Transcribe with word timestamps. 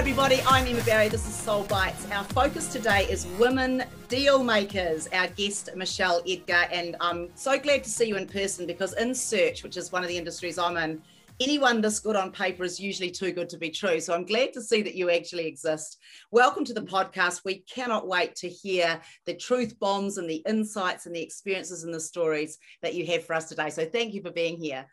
everybody. 0.00 0.40
I'm 0.46 0.66
Emma 0.66 0.82
Barry. 0.84 1.08
This 1.10 1.28
is 1.28 1.34
Soul 1.34 1.64
Bites. 1.64 2.10
Our 2.10 2.24
focus 2.24 2.72
today 2.72 3.04
is 3.10 3.26
women 3.38 3.84
deal 4.08 4.42
makers. 4.42 5.06
Our 5.12 5.26
guest, 5.26 5.68
Michelle 5.76 6.22
Edgar. 6.26 6.64
And 6.72 6.96
I'm 7.02 7.28
so 7.34 7.58
glad 7.58 7.84
to 7.84 7.90
see 7.90 8.06
you 8.06 8.16
in 8.16 8.26
person 8.26 8.66
because 8.66 8.94
in 8.94 9.14
search, 9.14 9.62
which 9.62 9.76
is 9.76 9.92
one 9.92 10.02
of 10.02 10.08
the 10.08 10.16
industries 10.16 10.56
I'm 10.56 10.78
in, 10.78 11.02
anyone 11.38 11.82
this 11.82 12.00
good 12.00 12.16
on 12.16 12.32
paper 12.32 12.64
is 12.64 12.80
usually 12.80 13.10
too 13.10 13.30
good 13.32 13.50
to 13.50 13.58
be 13.58 13.68
true. 13.68 14.00
So 14.00 14.14
I'm 14.14 14.24
glad 14.24 14.54
to 14.54 14.62
see 14.62 14.80
that 14.80 14.94
you 14.94 15.10
actually 15.10 15.46
exist. 15.46 15.98
Welcome 16.30 16.64
to 16.64 16.72
the 16.72 16.80
podcast. 16.80 17.42
We 17.44 17.58
cannot 17.70 18.08
wait 18.08 18.34
to 18.36 18.48
hear 18.48 19.02
the 19.26 19.34
truth 19.34 19.78
bombs 19.78 20.16
and 20.16 20.30
the 20.30 20.42
insights 20.48 21.04
and 21.04 21.14
the 21.14 21.22
experiences 21.22 21.84
and 21.84 21.92
the 21.92 22.00
stories 22.00 22.56
that 22.80 22.94
you 22.94 23.04
have 23.08 23.26
for 23.26 23.34
us 23.34 23.50
today. 23.50 23.68
So 23.68 23.84
thank 23.84 24.14
you 24.14 24.22
for 24.22 24.30
being 24.30 24.56
here. 24.56 24.86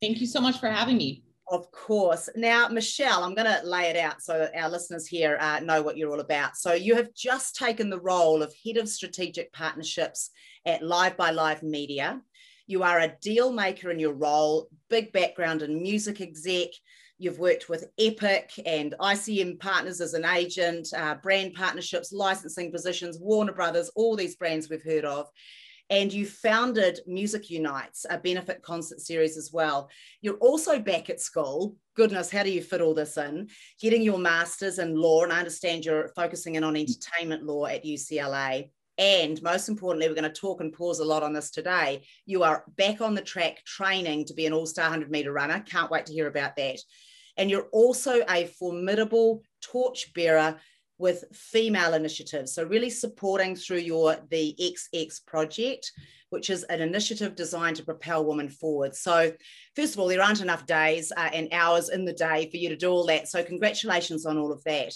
Thank 0.00 0.22
you 0.22 0.26
so 0.26 0.40
much 0.40 0.58
for 0.58 0.70
having 0.70 0.96
me. 0.96 1.22
Of 1.50 1.72
course. 1.72 2.28
Now, 2.36 2.68
Michelle, 2.68 3.24
I'm 3.24 3.34
going 3.34 3.52
to 3.52 3.66
lay 3.66 3.90
it 3.90 3.96
out 3.96 4.22
so 4.22 4.48
our 4.54 4.70
listeners 4.70 5.08
here 5.08 5.36
uh, 5.40 5.58
know 5.58 5.82
what 5.82 5.96
you're 5.96 6.12
all 6.12 6.20
about. 6.20 6.56
So, 6.56 6.74
you 6.74 6.94
have 6.94 7.12
just 7.12 7.56
taken 7.56 7.90
the 7.90 8.00
role 8.00 8.40
of 8.40 8.54
Head 8.64 8.76
of 8.76 8.88
Strategic 8.88 9.52
Partnerships 9.52 10.30
at 10.64 10.84
Live 10.84 11.16
by 11.16 11.32
Live 11.32 11.64
Media. 11.64 12.22
You 12.68 12.84
are 12.84 13.00
a 13.00 13.16
deal 13.20 13.52
maker 13.52 13.90
in 13.90 13.98
your 13.98 14.12
role, 14.12 14.68
big 14.88 15.12
background 15.12 15.62
in 15.62 15.82
music 15.82 16.20
exec. 16.20 16.68
You've 17.18 17.40
worked 17.40 17.68
with 17.68 17.90
Epic 17.98 18.52
and 18.64 18.94
ICM 19.00 19.58
partners 19.58 20.00
as 20.00 20.14
an 20.14 20.24
agent, 20.24 20.86
uh, 20.96 21.16
brand 21.16 21.54
partnerships, 21.54 22.12
licensing 22.12 22.70
positions, 22.70 23.18
Warner 23.18 23.52
Brothers, 23.52 23.90
all 23.96 24.14
these 24.14 24.36
brands 24.36 24.70
we've 24.70 24.84
heard 24.84 25.04
of 25.04 25.26
and 25.90 26.12
you 26.12 26.24
founded 26.24 27.00
Music 27.06 27.50
Unites, 27.50 28.06
a 28.08 28.16
benefit 28.16 28.62
concert 28.62 29.00
series 29.00 29.36
as 29.36 29.50
well. 29.52 29.90
You're 30.22 30.36
also 30.36 30.78
back 30.78 31.10
at 31.10 31.20
school. 31.20 31.76
Goodness, 31.96 32.30
how 32.30 32.44
do 32.44 32.50
you 32.50 32.62
fit 32.62 32.80
all 32.80 32.94
this 32.94 33.16
in? 33.16 33.48
Getting 33.80 34.02
your 34.02 34.18
master's 34.18 34.78
in 34.78 34.94
law, 34.94 35.24
and 35.24 35.32
I 35.32 35.38
understand 35.38 35.84
you're 35.84 36.08
focusing 36.14 36.54
in 36.54 36.62
on 36.62 36.76
entertainment 36.76 37.44
law 37.44 37.66
at 37.66 37.84
UCLA. 37.84 38.70
And 38.98 39.42
most 39.42 39.68
importantly, 39.68 40.08
we're 40.08 40.14
going 40.14 40.32
to 40.32 40.40
talk 40.40 40.60
and 40.60 40.72
pause 40.72 41.00
a 41.00 41.04
lot 41.04 41.24
on 41.24 41.32
this 41.32 41.50
today. 41.50 42.02
You 42.24 42.44
are 42.44 42.64
back 42.76 43.00
on 43.00 43.14
the 43.14 43.22
track 43.22 43.64
training 43.64 44.26
to 44.26 44.34
be 44.34 44.46
an 44.46 44.52
all 44.52 44.66
star 44.66 44.84
100 44.84 45.10
meter 45.10 45.32
runner. 45.32 45.64
Can't 45.66 45.90
wait 45.90 46.06
to 46.06 46.12
hear 46.12 46.28
about 46.28 46.54
that. 46.56 46.78
And 47.36 47.50
you're 47.50 47.68
also 47.72 48.22
a 48.28 48.46
formidable 48.46 49.42
torchbearer 49.62 50.60
with 51.00 51.24
female 51.32 51.94
initiatives. 51.94 52.52
So 52.52 52.64
really 52.64 52.90
supporting 52.90 53.56
through 53.56 53.78
your 53.78 54.16
the 54.30 54.54
XX 54.60 55.24
project, 55.26 55.92
which 56.28 56.50
is 56.50 56.62
an 56.64 56.80
initiative 56.80 57.34
designed 57.34 57.76
to 57.76 57.84
propel 57.84 58.24
women 58.24 58.48
forward. 58.48 58.94
So 58.94 59.32
first 59.74 59.94
of 59.94 60.00
all, 60.00 60.08
there 60.08 60.22
aren't 60.22 60.42
enough 60.42 60.66
days 60.66 61.10
uh, 61.16 61.30
and 61.32 61.48
hours 61.52 61.88
in 61.88 62.04
the 62.04 62.12
day 62.12 62.48
for 62.50 62.58
you 62.58 62.68
to 62.68 62.76
do 62.76 62.90
all 62.90 63.06
that. 63.06 63.28
So 63.28 63.42
congratulations 63.42 64.26
on 64.26 64.38
all 64.38 64.52
of 64.52 64.62
that. 64.64 64.92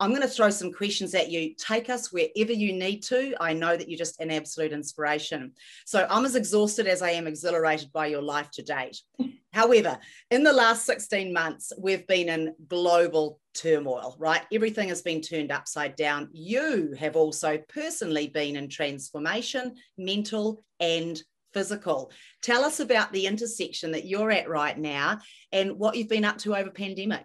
I'm 0.00 0.10
going 0.10 0.22
to 0.22 0.28
throw 0.28 0.48
some 0.48 0.72
questions 0.72 1.14
at 1.14 1.30
you. 1.30 1.54
Take 1.54 1.90
us 1.90 2.10
wherever 2.10 2.52
you 2.52 2.72
need 2.72 3.02
to. 3.04 3.34
I 3.38 3.52
know 3.52 3.76
that 3.76 3.86
you're 3.86 3.98
just 3.98 4.18
an 4.18 4.30
absolute 4.30 4.72
inspiration. 4.72 5.52
So 5.84 6.06
I'm 6.08 6.24
as 6.24 6.36
exhausted 6.36 6.86
as 6.86 7.02
I 7.02 7.10
am 7.10 7.26
exhilarated 7.26 7.92
by 7.92 8.06
your 8.06 8.22
life 8.22 8.50
to 8.52 8.62
date. 8.62 8.98
However, 9.52 9.98
in 10.30 10.42
the 10.42 10.54
last 10.54 10.86
16 10.86 11.32
months, 11.34 11.72
we've 11.78 12.06
been 12.06 12.30
in 12.30 12.54
global 12.66 13.40
turmoil, 13.52 14.16
right? 14.18 14.42
Everything 14.50 14.88
has 14.88 15.02
been 15.02 15.20
turned 15.20 15.52
upside 15.52 15.96
down. 15.96 16.30
You 16.32 16.94
have 16.98 17.14
also 17.14 17.58
personally 17.68 18.28
been 18.28 18.56
in 18.56 18.70
transformation, 18.70 19.74
mental 19.98 20.64
and 20.78 21.20
physical. 21.52 22.10
Tell 22.42 22.64
us 22.64 22.80
about 22.80 23.12
the 23.12 23.26
intersection 23.26 23.92
that 23.92 24.06
you're 24.06 24.30
at 24.30 24.48
right 24.48 24.78
now 24.78 25.18
and 25.52 25.78
what 25.78 25.96
you've 25.96 26.08
been 26.08 26.24
up 26.24 26.38
to 26.38 26.56
over 26.56 26.70
pandemic 26.70 27.24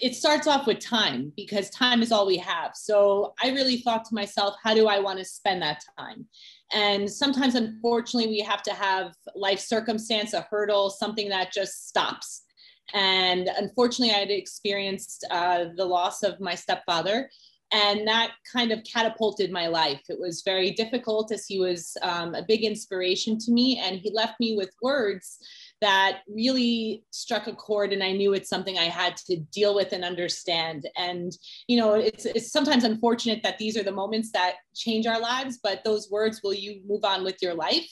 it 0.00 0.14
starts 0.14 0.46
off 0.46 0.66
with 0.66 0.78
time 0.78 1.32
because 1.36 1.70
time 1.70 2.02
is 2.02 2.12
all 2.12 2.26
we 2.26 2.36
have. 2.36 2.72
So 2.74 3.34
I 3.42 3.50
really 3.50 3.78
thought 3.78 4.04
to 4.06 4.14
myself, 4.14 4.54
how 4.62 4.74
do 4.74 4.86
I 4.86 4.98
want 4.98 5.18
to 5.18 5.24
spend 5.24 5.62
that 5.62 5.82
time? 5.98 6.26
And 6.72 7.10
sometimes, 7.10 7.54
unfortunately, 7.54 8.30
we 8.30 8.40
have 8.40 8.62
to 8.64 8.72
have 8.72 9.14
life 9.34 9.60
circumstance, 9.60 10.32
a 10.32 10.46
hurdle, 10.50 10.90
something 10.90 11.28
that 11.30 11.52
just 11.52 11.88
stops. 11.88 12.44
And 12.92 13.48
unfortunately, 13.58 14.14
I 14.14 14.18
had 14.18 14.30
experienced 14.30 15.26
uh, 15.30 15.66
the 15.76 15.84
loss 15.84 16.22
of 16.22 16.40
my 16.40 16.54
stepfather, 16.54 17.30
and 17.72 18.06
that 18.08 18.32
kind 18.52 18.72
of 18.72 18.82
catapulted 18.82 19.52
my 19.52 19.68
life. 19.68 20.00
It 20.08 20.18
was 20.18 20.42
very 20.44 20.72
difficult 20.72 21.30
as 21.30 21.46
he 21.46 21.60
was 21.60 21.96
um, 22.02 22.34
a 22.34 22.42
big 22.42 22.64
inspiration 22.64 23.38
to 23.38 23.52
me, 23.52 23.78
and 23.78 23.98
he 23.98 24.10
left 24.12 24.40
me 24.40 24.56
with 24.56 24.70
words 24.82 25.38
that 25.80 26.20
really 26.28 27.04
struck 27.10 27.46
a 27.46 27.54
chord 27.54 27.92
and 27.92 28.02
i 28.02 28.12
knew 28.12 28.34
it's 28.34 28.48
something 28.48 28.78
i 28.78 28.84
had 28.84 29.16
to 29.16 29.36
deal 29.52 29.74
with 29.74 29.92
and 29.92 30.04
understand. 30.04 30.88
And 30.96 31.32
you 31.68 31.78
know 31.78 31.94
it's, 31.94 32.26
it's 32.26 32.52
sometimes 32.52 32.84
unfortunate 32.84 33.42
that 33.42 33.58
these 33.58 33.76
are 33.76 33.82
the 33.82 33.92
moments 33.92 34.30
that 34.32 34.56
change 34.74 35.06
our 35.06 35.20
lives 35.20 35.58
but 35.62 35.82
those 35.84 36.10
words 36.10 36.40
will 36.42 36.54
you 36.54 36.80
move 36.86 37.04
on 37.04 37.24
with 37.24 37.36
your 37.42 37.54
life? 37.54 37.88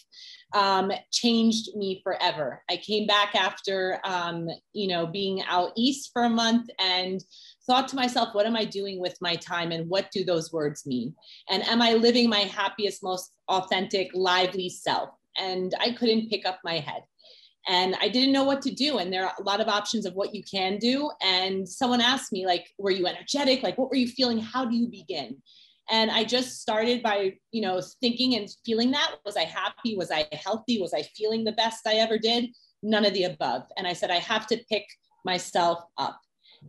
um, 0.54 0.90
changed 1.12 1.76
me 1.76 2.00
forever. 2.02 2.62
I 2.70 2.78
came 2.78 3.06
back 3.06 3.34
after 3.34 4.00
um, 4.04 4.48
you 4.72 4.88
know 4.88 5.06
being 5.06 5.42
out 5.42 5.72
east 5.76 6.10
for 6.12 6.24
a 6.24 6.30
month 6.30 6.68
and 6.78 7.22
thought 7.66 7.88
to 7.88 7.96
myself 7.96 8.30
what 8.32 8.46
am 8.46 8.56
i 8.56 8.64
doing 8.64 8.98
with 8.98 9.14
my 9.20 9.36
time 9.36 9.72
and 9.72 9.88
what 9.90 10.10
do 10.10 10.24
those 10.24 10.52
words 10.52 10.86
mean? 10.86 11.14
And 11.50 11.62
am 11.68 11.82
i 11.82 11.94
living 11.94 12.28
my 12.28 12.40
happiest 12.40 13.02
most 13.02 13.32
authentic 13.48 14.10
lively 14.14 14.68
self? 14.68 15.10
And 15.36 15.74
i 15.80 15.92
couldn't 15.92 16.30
pick 16.30 16.46
up 16.46 16.60
my 16.64 16.78
head 16.78 17.02
and 17.68 17.96
I 18.00 18.08
didn't 18.08 18.32
know 18.32 18.44
what 18.44 18.62
to 18.62 18.70
do. 18.70 18.98
And 18.98 19.12
there 19.12 19.26
are 19.26 19.34
a 19.38 19.42
lot 19.42 19.60
of 19.60 19.68
options 19.68 20.06
of 20.06 20.14
what 20.14 20.34
you 20.34 20.42
can 20.42 20.78
do. 20.78 21.10
And 21.22 21.68
someone 21.68 22.00
asked 22.00 22.32
me, 22.32 22.46
like, 22.46 22.66
were 22.78 22.90
you 22.90 23.06
energetic? 23.06 23.62
Like, 23.62 23.76
what 23.76 23.90
were 23.90 23.96
you 23.96 24.08
feeling? 24.08 24.38
How 24.38 24.64
do 24.64 24.74
you 24.74 24.88
begin? 24.88 25.36
And 25.90 26.10
I 26.10 26.24
just 26.24 26.60
started 26.60 27.02
by, 27.02 27.34
you 27.52 27.60
know, 27.60 27.80
thinking 28.00 28.34
and 28.36 28.48
feeling 28.64 28.90
that. 28.92 29.16
Was 29.24 29.36
I 29.36 29.44
happy? 29.44 29.96
Was 29.96 30.10
I 30.10 30.26
healthy? 30.32 30.80
Was 30.80 30.94
I 30.94 31.02
feeling 31.02 31.44
the 31.44 31.52
best 31.52 31.86
I 31.86 31.94
ever 31.94 32.18
did? 32.18 32.50
None 32.82 33.04
of 33.04 33.12
the 33.12 33.24
above. 33.24 33.64
And 33.76 33.86
I 33.86 33.92
said, 33.92 34.10
I 34.10 34.18
have 34.18 34.46
to 34.48 34.58
pick 34.70 34.86
myself 35.24 35.80
up. 35.98 36.18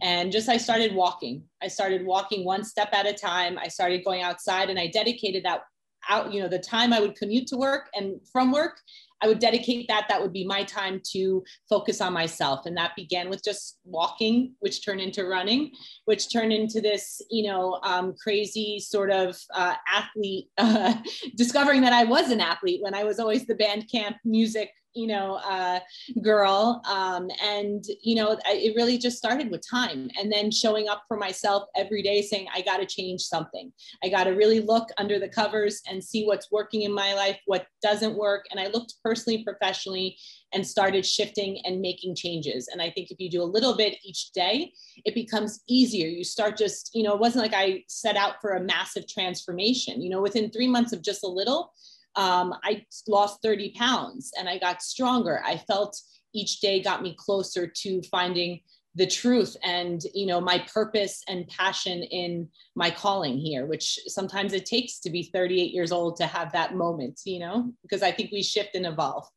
And 0.01 0.31
just 0.31 0.49
I 0.49 0.57
started 0.57 0.93
walking. 0.93 1.43
I 1.63 1.67
started 1.67 2.05
walking 2.05 2.45
one 2.45 2.63
step 2.63 2.89
at 2.93 3.07
a 3.07 3.13
time. 3.13 3.57
I 3.57 3.69
started 3.69 4.03
going 4.03 4.21
outside 4.21 4.69
and 4.69 4.77
I 4.77 4.87
dedicated 4.87 5.43
that 5.45 5.61
out, 6.09 6.31
you 6.33 6.41
know, 6.41 6.47
the 6.47 6.59
time 6.59 6.93
I 6.93 6.99
would 6.99 7.16
commute 7.16 7.47
to 7.47 7.57
work 7.57 7.89
and 7.95 8.19
from 8.31 8.51
work 8.51 8.79
I 9.22 9.28
would 9.28 9.40
dedicate 9.40 9.88
that. 9.88 10.06
That 10.09 10.22
would 10.22 10.34
be 10.34 10.46
my 10.46 10.63
time 10.63 11.02
to 11.12 11.44
focus 11.69 12.02
on 12.02 12.13
myself. 12.13 12.66
And 12.66 12.78
that 12.78 12.96
began 12.96 13.30
with 13.30 13.44
just 13.44 13.80
walking, 13.84 14.56
which 14.59 14.85
turned 14.85 15.02
into 15.02 15.25
running, 15.25 15.72
which 16.06 16.31
turned 16.31 16.53
into 16.53 16.81
this, 16.81 17.22
you 17.29 17.44
know, 17.44 17.79
um, 17.84 18.16
crazy 18.22 18.79
sort 18.79 19.12
of 19.12 19.38
uh, 19.53 19.75
athlete, 19.88 20.47
uh, 20.58 20.96
discovering 21.35 21.81
that 21.81 21.94
I 21.94 22.03
was 22.03 22.31
an 22.31 22.41
athlete 22.41 22.81
when 22.81 22.94
I 22.94 23.03
was 23.03 23.19
always 23.19 23.46
the 23.46 23.56
band 23.56 23.90
camp 23.91 24.18
music 24.24 24.72
you 24.94 25.07
know, 25.07 25.35
uh, 25.35 25.79
girl. 26.22 26.81
Um, 26.85 27.29
and, 27.44 27.83
you 28.01 28.16
know, 28.16 28.38
it 28.45 28.75
really 28.75 28.97
just 28.97 29.17
started 29.17 29.51
with 29.51 29.67
time 29.69 30.09
and 30.19 30.31
then 30.31 30.51
showing 30.51 30.89
up 30.89 31.03
for 31.07 31.17
myself 31.17 31.63
every 31.75 32.01
day 32.01 32.22
saying, 32.22 32.47
I 32.53 32.61
got 32.61 32.77
to 32.77 32.85
change 32.85 33.22
something. 33.22 33.72
I 34.03 34.09
got 34.09 34.25
to 34.25 34.31
really 34.31 34.59
look 34.59 34.89
under 34.97 35.19
the 35.19 35.29
covers 35.29 35.81
and 35.89 36.03
see 36.03 36.25
what's 36.25 36.51
working 36.51 36.83
in 36.83 36.94
my 36.94 37.13
life, 37.13 37.39
what 37.45 37.67
doesn't 37.81 38.17
work. 38.17 38.45
And 38.51 38.59
I 38.59 38.67
looked 38.67 38.95
personally, 39.03 39.44
professionally, 39.44 40.17
and 40.53 40.66
started 40.66 41.05
shifting 41.05 41.61
and 41.66 41.79
making 41.79 42.16
changes. 42.16 42.69
And 42.69 42.81
I 42.81 42.89
think 42.89 43.11
if 43.11 43.19
you 43.19 43.29
do 43.29 43.44
a 43.44 43.44
little 43.44 43.78
bit 43.78 43.97
each 44.03 44.31
day, 44.31 44.73
it 45.05 45.13
becomes 45.13 45.61
easier. 45.67 46.07
You 46.07 46.23
start 46.23 46.57
just, 46.57 46.91
you 46.94 47.03
know, 47.03 47.13
it 47.13 47.19
wasn't 47.19 47.44
like 47.44 47.53
I 47.53 47.83
set 47.88 48.16
out 48.16 48.41
for 48.41 48.55
a 48.55 48.63
massive 48.63 49.07
transformation. 49.07 50.02
You 50.02 50.09
know, 50.09 50.22
within 50.22 50.49
three 50.49 50.67
months 50.67 50.93
of 50.93 51.03
just 51.03 51.23
a 51.23 51.28
little, 51.28 51.73
um, 52.16 52.53
I 52.64 52.85
lost 53.08 53.41
30 53.44 53.73
pounds 53.78 54.32
and 54.38 54.50
I 54.50 54.58
got 54.58 54.82
stronger. 54.82 55.41
I 55.46 55.58
felt 55.58 56.00
each 56.34 56.59
day 56.59 56.82
got 56.82 57.02
me 57.02 57.16
closer 57.17 57.67
to 57.67 58.02
finding 58.11 58.61
the 58.96 59.08
truth 59.08 59.56
and 59.64 60.02
you 60.16 60.26
know 60.26 60.41
my 60.41 60.59
purpose 60.73 61.22
and 61.28 61.47
passion 61.47 62.02
in 62.03 62.47
my 62.76 62.90
calling 62.90 63.38
here 63.38 63.67
which 63.67 64.00
sometimes 64.08 64.52
it 64.52 64.66
takes 64.66 65.00
to 65.00 65.11
be 65.11 65.29
38 65.32 65.72
years 65.72 65.91
old 65.91 66.16
to 66.16 66.26
have 66.26 66.52
that 66.52 66.73
moment 66.73 67.20
you 67.23 67.40
know 67.40 67.72
because 67.84 68.02
i 68.02 68.12
think 68.12 68.32
we 68.32 68.41
shift 68.41 68.73
and 68.73 68.88
evolve 68.88 69.28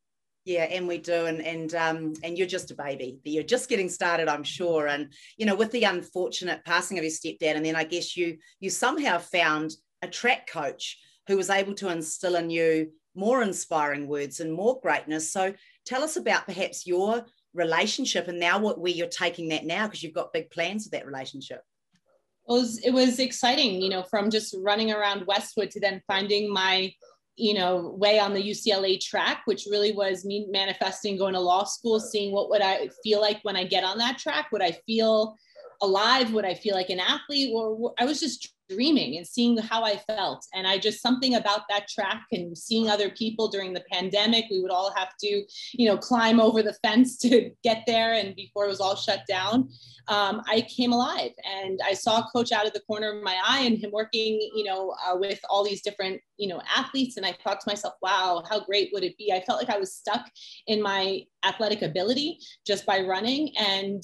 yeah 0.46 0.64
and 0.64 0.88
we 0.88 0.96
do 0.96 1.26
and 1.26 1.42
and 1.42 1.74
um 1.74 2.14
and 2.24 2.38
you're 2.38 2.46
just 2.46 2.70
a 2.70 2.74
baby 2.74 3.20
you're 3.24 3.42
just 3.42 3.68
getting 3.68 3.90
started 3.90 4.26
i'm 4.26 4.42
sure 4.42 4.86
and 4.88 5.12
you 5.36 5.44
know 5.44 5.54
with 5.54 5.70
the 5.70 5.84
unfortunate 5.84 6.64
passing 6.64 6.96
of 6.98 7.04
your 7.04 7.12
stepdad 7.12 7.54
and 7.54 7.64
then 7.64 7.76
i 7.76 7.84
guess 7.84 8.16
you 8.16 8.38
you 8.58 8.70
somehow 8.70 9.18
found 9.18 9.70
a 10.00 10.08
track 10.08 10.48
coach 10.50 10.98
who 11.32 11.38
was 11.38 11.48
able 11.48 11.72
to 11.72 11.88
instill 11.88 12.36
in 12.36 12.50
you 12.50 12.90
more 13.14 13.42
inspiring 13.42 14.06
words 14.06 14.40
and 14.40 14.52
more 14.52 14.78
greatness. 14.82 15.32
So 15.32 15.54
tell 15.86 16.02
us 16.02 16.16
about 16.16 16.44
perhaps 16.44 16.86
your 16.86 17.24
relationship 17.54 18.28
and 18.28 18.38
now 18.38 18.58
what 18.58 18.78
where 18.78 18.92
you're 18.92 19.06
taking 19.08 19.48
that 19.48 19.64
now 19.64 19.86
because 19.86 20.02
you've 20.02 20.12
got 20.12 20.34
big 20.34 20.50
plans 20.50 20.84
for 20.84 20.90
that 20.90 21.06
relationship. 21.06 21.62
It 22.46 22.52
was 22.52 22.78
it 22.84 22.90
was 22.90 23.18
exciting, 23.18 23.80
you 23.80 23.88
know, 23.88 24.02
from 24.02 24.28
just 24.28 24.54
running 24.58 24.92
around 24.92 25.26
Westwood 25.26 25.70
to 25.70 25.80
then 25.80 26.02
finding 26.06 26.52
my 26.52 26.92
you 27.36 27.54
know 27.54 27.96
way 27.98 28.18
on 28.18 28.34
the 28.34 28.42
UCLA 28.42 29.00
track, 29.00 29.40
which 29.46 29.66
really 29.70 29.92
was 29.92 30.26
me 30.26 30.46
manifesting 30.50 31.16
going 31.16 31.32
to 31.32 31.40
law 31.40 31.64
school, 31.64 31.98
seeing 31.98 32.30
what 32.30 32.50
would 32.50 32.60
I 32.60 32.90
feel 33.02 33.22
like 33.22 33.40
when 33.42 33.56
I 33.56 33.64
get 33.64 33.84
on 33.84 33.96
that 33.98 34.18
track. 34.18 34.48
Would 34.52 34.62
I 34.62 34.72
feel 34.84 35.38
alive? 35.82 36.32
Would 36.32 36.44
I 36.44 36.54
feel 36.54 36.74
like 36.74 36.90
an 36.90 37.00
athlete? 37.00 37.50
Or 37.54 37.92
I 37.98 38.04
was 38.04 38.20
just 38.20 38.54
dreaming 38.72 39.16
and 39.16 39.26
seeing 39.26 39.58
how 39.58 39.84
I 39.84 39.96
felt. 39.96 40.46
And 40.54 40.66
I 40.66 40.78
just 40.78 41.02
something 41.02 41.34
about 41.34 41.62
that 41.68 41.88
track 41.88 42.24
and 42.32 42.56
seeing 42.56 42.88
other 42.88 43.10
people 43.10 43.48
during 43.48 43.72
the 43.72 43.84
pandemic, 43.90 44.46
we 44.50 44.60
would 44.60 44.70
all 44.70 44.92
have 44.96 45.16
to, 45.20 45.44
you 45.72 45.88
know, 45.88 45.96
climb 45.96 46.40
over 46.40 46.62
the 46.62 46.76
fence 46.84 47.18
to 47.22 47.50
get 47.62 47.82
there. 47.86 48.14
And 48.14 48.34
before 48.34 48.64
it 48.64 48.68
was 48.68 48.80
all 48.80 48.96
shut 48.96 49.22
down, 49.28 49.68
um, 50.08 50.42
I 50.48 50.62
came 50.62 50.92
alive 50.92 51.30
and 51.44 51.78
I 51.84 51.94
saw 51.94 52.26
coach 52.34 52.50
out 52.52 52.66
of 52.66 52.72
the 52.72 52.80
corner 52.80 53.16
of 53.16 53.22
my 53.22 53.36
eye 53.46 53.60
and 53.60 53.78
him 53.78 53.90
working, 53.92 54.40
you 54.54 54.64
know, 54.64 54.94
uh, 55.06 55.16
with 55.16 55.38
all 55.48 55.64
these 55.64 55.82
different, 55.82 56.20
you 56.38 56.48
know, 56.48 56.60
athletes. 56.74 57.16
And 57.16 57.26
I 57.26 57.36
thought 57.44 57.60
to 57.60 57.70
myself, 57.70 57.94
wow, 58.02 58.42
how 58.48 58.64
great 58.64 58.90
would 58.92 59.04
it 59.04 59.16
be? 59.16 59.32
I 59.32 59.42
felt 59.42 59.60
like 59.60 59.74
I 59.74 59.78
was 59.78 59.94
stuck 59.94 60.28
in 60.66 60.82
my 60.82 61.22
athletic 61.44 61.82
ability 61.82 62.38
just 62.66 62.84
by 62.84 63.00
running. 63.00 63.52
And 63.56 64.02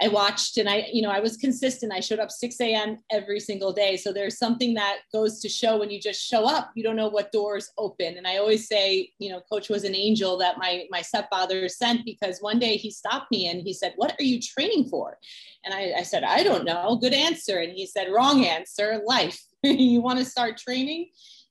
I 0.00 0.08
watched 0.08 0.58
and 0.58 0.68
I, 0.68 0.86
you 0.92 1.02
know, 1.02 1.10
I 1.10 1.18
was 1.18 1.36
consistent. 1.36 1.92
I 1.92 2.00
showed 2.00 2.20
up 2.20 2.30
6 2.30 2.60
a.m. 2.60 2.98
every 3.10 3.40
single 3.40 3.72
day. 3.72 3.96
So 3.96 4.12
there's 4.12 4.38
something 4.38 4.74
that 4.74 4.98
goes 5.12 5.40
to 5.40 5.48
show 5.48 5.78
when 5.78 5.90
you 5.90 6.00
just 6.00 6.24
show 6.24 6.44
up, 6.44 6.70
you 6.76 6.84
don't 6.84 6.94
know 6.94 7.08
what 7.08 7.32
doors 7.32 7.72
open. 7.78 8.16
And 8.16 8.26
I 8.26 8.36
always 8.36 8.68
say, 8.68 9.10
you 9.18 9.30
know, 9.30 9.40
coach 9.50 9.68
was 9.68 9.84
an 9.84 9.96
angel 9.96 10.38
that 10.38 10.58
my 10.58 10.84
my 10.90 11.02
stepfather 11.02 11.68
sent 11.68 12.04
because 12.04 12.38
one 12.40 12.58
day 12.58 12.76
he 12.76 12.90
stopped 12.90 13.30
me 13.32 13.48
and 13.48 13.60
he 13.60 13.72
said, 13.72 13.94
What 13.96 14.14
are 14.18 14.24
you 14.24 14.40
training 14.40 14.88
for? 14.88 15.18
And 15.64 15.74
I, 15.74 15.94
I 15.98 16.02
said, 16.02 16.22
I 16.22 16.42
don't 16.42 16.64
know. 16.64 16.96
Good 17.00 17.14
answer. 17.14 17.58
And 17.58 17.72
he 17.72 17.86
said, 17.86 18.12
Wrong 18.12 18.44
answer, 18.44 19.02
life. 19.06 19.40
you 19.62 20.00
want 20.00 20.18
to 20.20 20.24
start 20.24 20.56
training? 20.56 21.08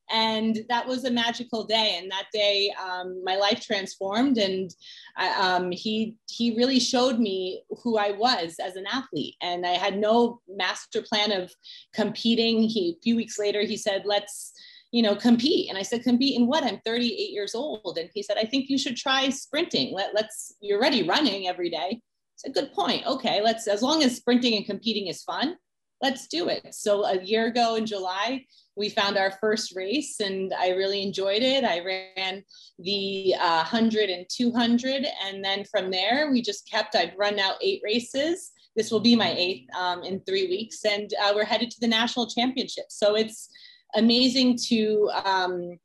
And 0.09 0.59
that 0.69 0.87
was 0.87 1.03
a 1.03 1.11
magical 1.11 1.63
day. 1.65 1.97
And 1.99 2.09
that 2.11 2.27
day 2.33 2.73
um, 2.81 3.21
my 3.23 3.35
life 3.35 3.61
transformed 3.61 4.37
and 4.37 4.73
I, 5.15 5.29
um, 5.55 5.71
he 5.71 6.15
he 6.29 6.55
really 6.55 6.79
showed 6.79 7.19
me 7.19 7.63
who 7.83 7.97
i 7.97 8.11
was 8.11 8.55
as 8.63 8.75
an 8.75 8.85
athlete. 8.91 9.35
And 9.41 9.65
i 9.65 9.71
had 9.71 9.97
no 9.97 10.41
master 10.47 11.01
plan 11.01 11.31
of 11.31 11.51
competing. 11.93 12.63
He 12.63 12.95
a 12.97 13.01
few 13.01 13.15
weeks 13.15 13.37
later 13.37 13.61
he 13.61 13.77
said 13.77 14.03
let's 14.05 14.53
you 14.91 15.03
know 15.03 15.15
compete. 15.15 15.69
And 15.69 15.77
i 15.77 15.81
said 15.81 16.03
compete 16.03 16.39
in 16.39 16.47
what? 16.47 16.63
I'm 16.63 16.79
38 16.85 17.31
years 17.31 17.55
old. 17.55 17.97
And 17.99 18.09
he 18.13 18.23
said 18.23 18.37
i 18.37 18.45
think 18.45 18.69
you 18.69 18.77
should 18.77 18.97
try 18.97 19.29
sprinting. 19.29 19.93
Let, 19.93 20.13
let's 20.13 20.55
you're 20.61 20.79
already 20.79 21.03
running 21.03 21.47
every 21.47 21.69
day. 21.69 22.01
It's 22.35 22.45
a 22.45 22.51
good 22.51 22.71
point. 22.73 23.05
Okay. 23.05 23.41
Let's 23.41 23.67
as 23.67 23.81
long 23.81 24.03
as 24.03 24.15
sprinting 24.15 24.55
and 24.55 24.65
competing 24.65 25.07
is 25.07 25.23
fun 25.23 25.57
let's 26.01 26.27
do 26.27 26.47
it. 26.47 26.75
So 26.75 27.05
a 27.05 27.19
year 27.23 27.47
ago 27.47 27.75
in 27.75 27.85
july 27.85 28.45
we 28.77 28.89
found 28.89 29.17
our 29.17 29.31
first 29.31 29.75
race 29.75 30.19
and 30.19 30.53
I 30.53 30.69
really 30.69 31.01
enjoyed 31.01 31.41
it. 31.41 31.63
I 31.63 31.79
ran 31.79 32.43
the 32.79 33.33
uh, 33.39 33.63
100 33.63 34.09
and 34.09 34.25
200. 34.29 35.05
And 35.25 35.43
then 35.43 35.65
from 35.65 35.89
there, 35.89 36.29
we 36.31 36.41
just 36.41 36.69
kept, 36.69 36.95
I've 36.95 37.17
run 37.17 37.35
now 37.35 37.55
eight 37.61 37.81
races. 37.83 38.51
This 38.75 38.91
will 38.91 38.99
be 38.99 39.15
my 39.15 39.33
eighth 39.35 39.67
um, 39.75 40.03
in 40.03 40.19
three 40.21 40.47
weeks. 40.47 40.85
And 40.85 41.09
uh, 41.21 41.33
we're 41.35 41.43
headed 41.43 41.71
to 41.71 41.79
the 41.81 41.87
national 41.87 42.27
championship. 42.27 42.85
So 42.89 43.15
it's 43.15 43.49
amazing 43.95 44.59
to, 44.67 45.09
um, 45.25 45.79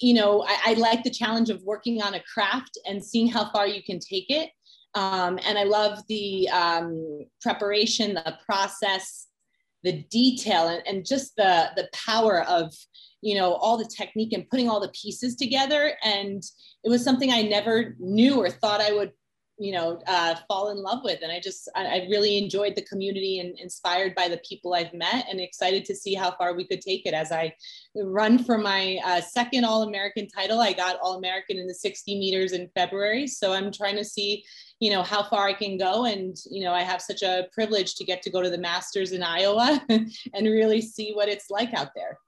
you 0.00 0.14
know, 0.14 0.42
I, 0.42 0.58
I, 0.66 0.74
like 0.74 1.04
the 1.04 1.10
challenge 1.10 1.50
of 1.50 1.62
working 1.62 2.02
on 2.02 2.14
a 2.14 2.22
craft 2.32 2.76
and 2.84 3.04
seeing 3.04 3.28
how 3.28 3.50
far 3.52 3.68
you 3.68 3.82
can 3.82 4.00
take 4.00 4.26
it. 4.28 4.50
Um, 4.94 5.38
and 5.46 5.56
I 5.56 5.64
love 5.64 6.00
the 6.08 6.48
um, 6.48 7.26
preparation, 7.40 8.14
the 8.14 8.38
process, 8.44 9.28
the 9.84 10.02
detail 10.10 10.68
and, 10.68 10.82
and 10.86 11.06
just 11.06 11.36
the 11.36 11.70
the 11.76 11.88
power 11.92 12.42
of 12.44 12.74
you 13.20 13.36
know 13.36 13.54
all 13.54 13.76
the 13.76 13.84
technique 13.84 14.32
and 14.32 14.48
putting 14.48 14.68
all 14.68 14.80
the 14.80 14.88
pieces 14.88 15.36
together. 15.36 15.92
And 16.02 16.42
it 16.82 16.88
was 16.88 17.04
something 17.04 17.30
i 17.30 17.42
never 17.42 17.94
knew 17.98 18.36
or 18.36 18.50
thought 18.50 18.80
i 18.80 18.92
would 18.92 19.12
you 19.58 19.72
know 19.72 20.00
uh, 20.06 20.34
fall 20.48 20.70
in 20.70 20.78
love 20.78 21.00
with. 21.04 21.20
And 21.22 21.30
i 21.30 21.40
just 21.40 21.68
I, 21.74 21.86
I, 21.86 22.06
really 22.10 22.38
enjoyed 22.38 22.74
the 22.74 22.82
community 22.82 23.38
and 23.38 23.58
inspired 23.58 24.14
by 24.14 24.28
the 24.28 24.38
people 24.38 24.74
i've 24.74 24.92
met 24.92 25.26
and 25.30 25.40
excited 25.40 25.84
to 25.86 25.94
see 25.94 26.14
how 26.14 26.32
far 26.32 26.54
we 26.54 26.66
could 26.66 26.80
take 26.80 27.06
it. 27.06 27.14
As 27.14 27.30
i 27.30 27.54
run 27.94 28.42
for 28.42 28.58
my 28.58 28.98
uh, 29.04 29.20
second 29.20 29.64
all-american 29.64 30.28
title 30.28 30.60
i 30.60 30.72
got 30.72 30.98
all-american 31.00 31.58
in 31.58 31.66
the 31.66 31.74
60 31.74 32.18
meters 32.18 32.52
in 32.52 32.68
february. 32.74 33.26
So 33.26 33.52
i'm 33.52 33.70
trying 33.70 33.96
to 33.96 34.04
see 34.04 34.44
you 34.80 34.90
know 34.90 35.02
how 35.02 35.22
far 35.22 35.46
i 35.46 35.52
can 35.52 35.78
go. 35.78 36.06
And 36.06 36.36
you 36.50 36.64
know 36.64 36.72
i 36.72 36.82
have 36.82 37.00
such 37.00 37.22
a 37.22 37.46
privilege 37.52 37.94
to 37.96 38.04
get 38.04 38.22
to 38.22 38.30
go 38.30 38.42
to 38.42 38.50
the 38.50 38.58
masters 38.58 39.12
in 39.12 39.22
iowa 39.22 39.80
and 39.88 40.46
really 40.46 40.80
see 40.80 41.12
what 41.12 41.28
it's 41.28 41.50
like 41.50 41.72
out 41.74 41.90
there 41.94 42.18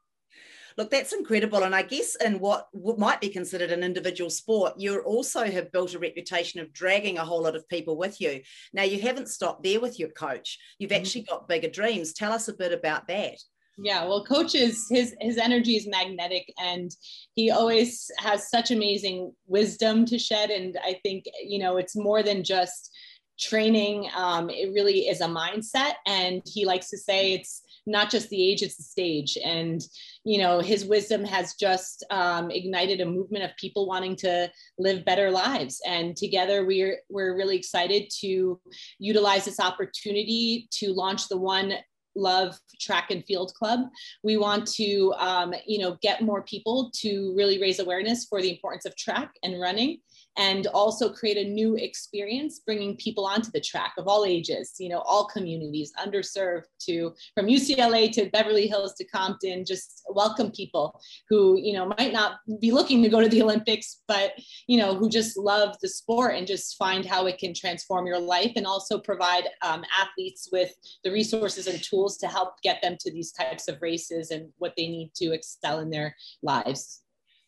Look, 0.76 0.90
that's 0.90 1.12
incredible. 1.12 1.62
And 1.62 1.74
I 1.74 1.82
guess 1.82 2.16
in 2.16 2.38
what, 2.38 2.68
what 2.72 2.98
might 2.98 3.20
be 3.20 3.28
considered 3.28 3.70
an 3.70 3.82
individual 3.82 4.28
sport, 4.28 4.74
you 4.76 5.00
also 5.00 5.44
have 5.44 5.72
built 5.72 5.94
a 5.94 5.98
reputation 5.98 6.60
of 6.60 6.72
dragging 6.72 7.16
a 7.18 7.24
whole 7.24 7.42
lot 7.42 7.56
of 7.56 7.68
people 7.68 7.96
with 7.96 8.20
you. 8.20 8.42
Now, 8.74 8.82
you 8.82 9.00
haven't 9.00 9.28
stopped 9.28 9.62
there 9.62 9.80
with 9.80 9.98
your 9.98 10.10
coach. 10.10 10.58
You've 10.78 10.90
mm-hmm. 10.90 11.00
actually 11.00 11.22
got 11.22 11.48
bigger 11.48 11.70
dreams. 11.70 12.12
Tell 12.12 12.32
us 12.32 12.48
a 12.48 12.54
bit 12.54 12.72
about 12.72 13.08
that. 13.08 13.38
Yeah, 13.78 14.06
well, 14.06 14.24
coach 14.24 14.54
is 14.54 14.86
his 14.88 15.14
his 15.20 15.36
energy 15.36 15.76
is 15.76 15.86
magnetic, 15.86 16.50
and 16.58 16.90
he 17.34 17.50
always 17.50 18.10
has 18.18 18.48
such 18.48 18.70
amazing 18.70 19.32
wisdom 19.46 20.06
to 20.06 20.18
shed. 20.18 20.48
And 20.48 20.78
I 20.82 20.98
think 21.02 21.24
you 21.44 21.58
know 21.58 21.76
it's 21.76 21.94
more 21.94 22.22
than 22.22 22.42
just 22.42 22.90
training. 23.38 24.08
Um, 24.16 24.48
it 24.48 24.72
really 24.72 25.08
is 25.08 25.20
a 25.20 25.26
mindset, 25.26 25.94
and 26.06 26.40
he 26.46 26.64
likes 26.64 26.88
to 26.88 26.96
say 26.96 27.34
it's 27.34 27.62
not 27.86 28.10
just 28.10 28.28
the 28.28 28.50
age, 28.50 28.62
it's 28.62 28.76
the 28.76 28.82
stage. 28.82 29.38
And, 29.42 29.80
you 30.24 30.38
know, 30.38 30.60
his 30.60 30.84
wisdom 30.84 31.24
has 31.24 31.54
just 31.54 32.04
um, 32.10 32.50
ignited 32.50 33.00
a 33.00 33.06
movement 33.06 33.44
of 33.44 33.56
people 33.56 33.86
wanting 33.86 34.16
to 34.16 34.50
live 34.78 35.04
better 35.04 35.30
lives. 35.30 35.80
And 35.86 36.16
together 36.16 36.66
we're, 36.66 36.98
we're 37.08 37.36
really 37.36 37.56
excited 37.56 38.10
to 38.20 38.60
utilize 38.98 39.44
this 39.44 39.60
opportunity 39.60 40.68
to 40.72 40.92
launch 40.92 41.28
the 41.28 41.38
one 41.38 41.74
love 42.18 42.58
track 42.80 43.10
and 43.10 43.24
field 43.26 43.52
club 43.54 43.80
we 44.24 44.38
want 44.38 44.66
to 44.66 45.12
um, 45.18 45.52
you 45.66 45.78
know 45.78 45.98
get 46.00 46.22
more 46.22 46.42
people 46.42 46.90
to 46.94 47.34
really 47.36 47.60
raise 47.60 47.78
awareness 47.78 48.24
for 48.24 48.40
the 48.40 48.50
importance 48.50 48.86
of 48.86 48.96
track 48.96 49.32
and 49.42 49.60
running 49.60 49.98
and 50.36 50.66
also 50.68 51.08
create 51.08 51.36
a 51.36 51.48
new 51.48 51.76
experience 51.76 52.60
bringing 52.60 52.96
people 52.96 53.26
onto 53.26 53.50
the 53.52 53.60
track 53.60 53.92
of 53.98 54.06
all 54.06 54.24
ages 54.24 54.74
you 54.78 54.88
know 54.88 55.00
all 55.00 55.26
communities 55.26 55.92
underserved 55.98 56.64
to 56.78 57.12
from 57.34 57.46
ucla 57.46 58.10
to 58.10 58.30
beverly 58.30 58.66
hills 58.66 58.94
to 58.94 59.04
compton 59.04 59.64
just 59.64 60.02
welcome 60.10 60.50
people 60.50 61.00
who 61.28 61.58
you 61.58 61.72
know 61.72 61.86
might 61.98 62.12
not 62.12 62.38
be 62.60 62.70
looking 62.70 63.02
to 63.02 63.08
go 63.08 63.20
to 63.20 63.28
the 63.28 63.42
olympics 63.42 64.02
but 64.08 64.32
you 64.66 64.78
know 64.78 64.94
who 64.94 65.08
just 65.08 65.36
love 65.36 65.76
the 65.82 65.88
sport 65.88 66.34
and 66.34 66.46
just 66.46 66.76
find 66.76 67.04
how 67.04 67.26
it 67.26 67.38
can 67.38 67.54
transform 67.54 68.06
your 68.06 68.18
life 68.18 68.52
and 68.56 68.66
also 68.66 68.98
provide 68.98 69.44
um, 69.62 69.84
athletes 69.96 70.48
with 70.52 70.74
the 71.04 71.10
resources 71.10 71.66
and 71.66 71.82
tools 71.82 72.16
to 72.18 72.26
help 72.26 72.60
get 72.62 72.80
them 72.82 72.96
to 73.00 73.10
these 73.10 73.32
types 73.32 73.68
of 73.68 73.80
races 73.80 74.30
and 74.30 74.50
what 74.58 74.74
they 74.76 74.88
need 74.88 75.10
to 75.14 75.32
excel 75.32 75.80
in 75.80 75.90
their 75.90 76.14
lives 76.42 77.02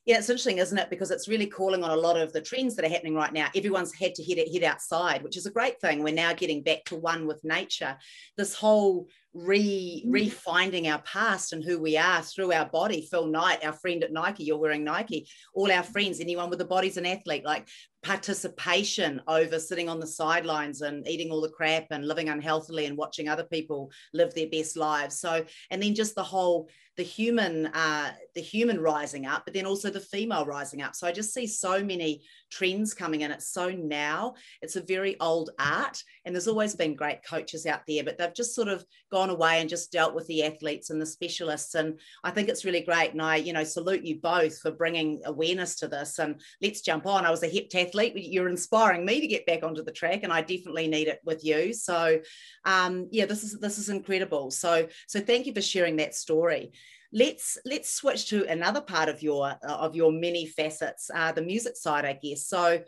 yeah, 0.09 0.17
it's 0.17 0.31
interesting, 0.31 0.57
isn't 0.57 0.79
it? 0.79 0.89
Because 0.89 1.11
it's 1.11 1.29
really 1.29 1.45
calling 1.45 1.85
on 1.85 1.91
a 1.91 1.97
lot 1.97 2.19
of 2.19 2.33
the 2.33 2.41
trends 2.41 2.75
that 2.75 2.85
are 2.87 2.89
happening 2.89 3.15
right 3.15 3.31
now. 3.31 3.49
Everyone's 3.55 3.93
had 3.93 4.15
to 4.15 4.25
head, 4.25 4.43
head 4.51 4.63
outside, 4.63 5.23
which 5.23 5.37
is 5.37 5.45
a 5.45 5.51
great 5.51 5.83
thing. 5.83 6.03
We're 6.03 6.15
now 6.15 6.33
getting 6.33 6.63
back 6.63 6.85
to 6.87 6.97
one 6.97 7.27
with 7.27 7.45
nature. 7.45 7.95
This 8.39 8.55
whole 8.55 9.09
re 9.35 10.03
mm. 10.07 10.11
refinding 10.11 10.91
our 10.91 11.01
past 11.03 11.53
and 11.53 11.63
who 11.63 11.81
we 11.81 11.97
are 11.97 12.23
through 12.23 12.53
our 12.53 12.67
body. 12.67 13.07
Phil 13.11 13.27
Knight, 13.27 13.65
our 13.65 13.73
friend 13.73 14.03
at 14.03 14.13
Nike, 14.13 14.45
you're 14.45 14.59
wearing 14.59 14.85
Nike. 14.85 15.29
All 15.55 15.71
our 15.71 15.83
friends, 15.83 16.21
anyone 16.21 16.51
with 16.51 16.61
a 16.61 16.65
body's 16.65 16.97
an 16.97 17.07
athlete. 17.07 17.45
Like 17.45 17.69
participation 18.03 19.21
over 19.27 19.59
sitting 19.59 19.89
on 19.89 20.01
the 20.01 20.07
sidelines 20.07 20.83
and 20.83 21.07
eating 21.09 21.31
all 21.31 21.41
the 21.41 21.49
crap 21.49 21.87
and 21.91 22.07
living 22.07 22.29
unhealthily 22.29 22.87
and 22.87 22.97
watching 22.97 23.29
other 23.29 23.45
people 23.45 23.91
live 24.15 24.33
their 24.35 24.49
best 24.49 24.77
lives. 24.77 25.19
So, 25.19 25.45
and 25.71 25.83
then 25.83 25.95
just 25.95 26.15
the 26.15 26.23
whole 26.23 26.69
the 26.99 27.05
human 27.05 27.67
uh, 27.67 28.11
the 28.35 28.41
human 28.41 28.81
rising 28.81 29.25
up 29.25 29.45
but 29.45 29.55
then 29.55 29.65
also 29.65 29.89
the 29.89 30.01
female 30.01 30.45
rising 30.45 30.83
up 30.83 30.95
so 30.95 31.07
i 31.07 31.13
just 31.13 31.33
see 31.33 31.47
so 31.47 31.83
many 31.83 32.23
trends 32.51 32.93
coming 32.93 33.21
in 33.21 33.31
it's 33.31 33.53
so 33.53 33.71
now 33.71 34.35
it's 34.63 34.75
a 34.75 34.83
very 34.83 35.19
old 35.21 35.51
art 35.61 36.03
and 36.25 36.35
there's 36.35 36.49
always 36.49 36.75
been 36.75 36.97
great 36.97 37.25
coaches 37.25 37.67
out 37.67 37.83
there 37.87 38.03
but 38.03 38.19
they've 38.19 38.35
just 38.35 38.55
sort 38.55 38.67
of 38.67 38.85
gone 39.19 39.31
away 39.31 39.61
and 39.61 39.69
just 39.69 39.91
dealt 39.91 40.15
with 40.15 40.27
the 40.29 40.45
athletes 40.45 40.91
and 40.91 41.01
the 41.03 41.07
specialists 41.07 41.75
and 41.75 41.99
i 42.23 42.31
think 42.31 42.49
it's 42.49 42.65
really 42.65 42.83
great 42.83 43.13
and 43.13 43.23
i 43.23 43.35
you 43.35 43.53
know 43.53 43.65
salute 43.65 44.05
you 44.05 44.21
both 44.21 44.59
for 44.61 44.71
bringing 44.71 45.21
awareness 45.25 45.75
to 45.75 45.89
this 45.89 46.19
and 46.19 46.41
let's 46.63 46.81
jump 46.81 47.07
on. 47.07 47.27
I 47.27 47.31
was 47.31 47.43
a 47.43 47.49
heptathlete 47.49 48.13
you're 48.15 48.49
inspiring 48.49 49.05
me 49.05 49.21
to 49.21 49.27
get 49.27 49.47
back 49.47 49.63
onto 49.63 49.83
the 49.83 49.93
track 49.93 50.21
and 50.23 50.33
i 50.33 50.41
definitely 50.41 50.89
need 50.89 51.09
it 51.09 51.21
with 51.25 51.45
you. 51.45 51.73
So 51.73 52.21
um, 52.65 53.09
yeah 53.11 53.27
this 53.27 53.43
is 53.43 53.59
this 53.59 53.79
is 53.79 53.89
incredible. 53.89 54.51
So 54.51 54.89
so 55.07 55.21
thank 55.21 55.47
you 55.47 55.55
for 55.55 55.63
sharing 55.63 55.97
that 55.97 56.15
story. 56.15 56.73
Let's 57.13 57.59
let's 57.65 57.91
switch 57.91 58.29
to 58.31 58.45
another 58.47 58.83
part 58.83 59.09
of 59.09 59.23
your 59.23 59.51
of 59.63 59.97
your 59.97 60.13
many 60.13 60.47
facets 60.47 61.11
uh, 61.15 61.33
the 61.33 61.43
music 61.43 61.77
side 61.77 62.05
i 62.05 62.13
guess. 62.13 62.47
So 62.47 62.83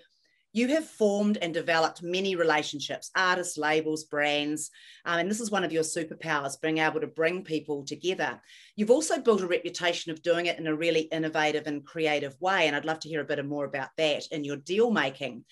you 0.52 0.68
have 0.68 0.86
formed 0.86 1.38
and 1.40 1.54
developed 1.54 2.02
many 2.02 2.34
relationships 2.36 3.10
artists 3.16 3.56
labels 3.56 4.04
brands 4.04 4.70
um, 5.04 5.20
and 5.20 5.30
this 5.30 5.40
is 5.40 5.50
one 5.50 5.64
of 5.64 5.72
your 5.72 5.82
superpowers 5.82 6.60
being 6.60 6.78
able 6.78 7.00
to 7.00 7.06
bring 7.06 7.42
people 7.42 7.84
together. 7.84 8.40
You've 8.76 8.90
also 8.90 9.20
built 9.20 9.40
a 9.40 9.46
reputation 9.46 10.12
of 10.12 10.22
doing 10.22 10.46
it 10.46 10.58
in 10.58 10.66
a 10.66 10.74
really 10.74 11.00
innovative 11.00 11.66
and 11.66 11.84
creative 11.84 12.40
way 12.40 12.66
and 12.66 12.76
i'd 12.76 12.84
love 12.84 13.00
to 13.00 13.08
hear 13.08 13.20
a 13.20 13.24
bit 13.24 13.44
more 13.44 13.64
about 13.64 13.90
that 13.96 14.26
in 14.30 14.44
your 14.44 14.56
deal 14.56 14.90
making 14.90 15.44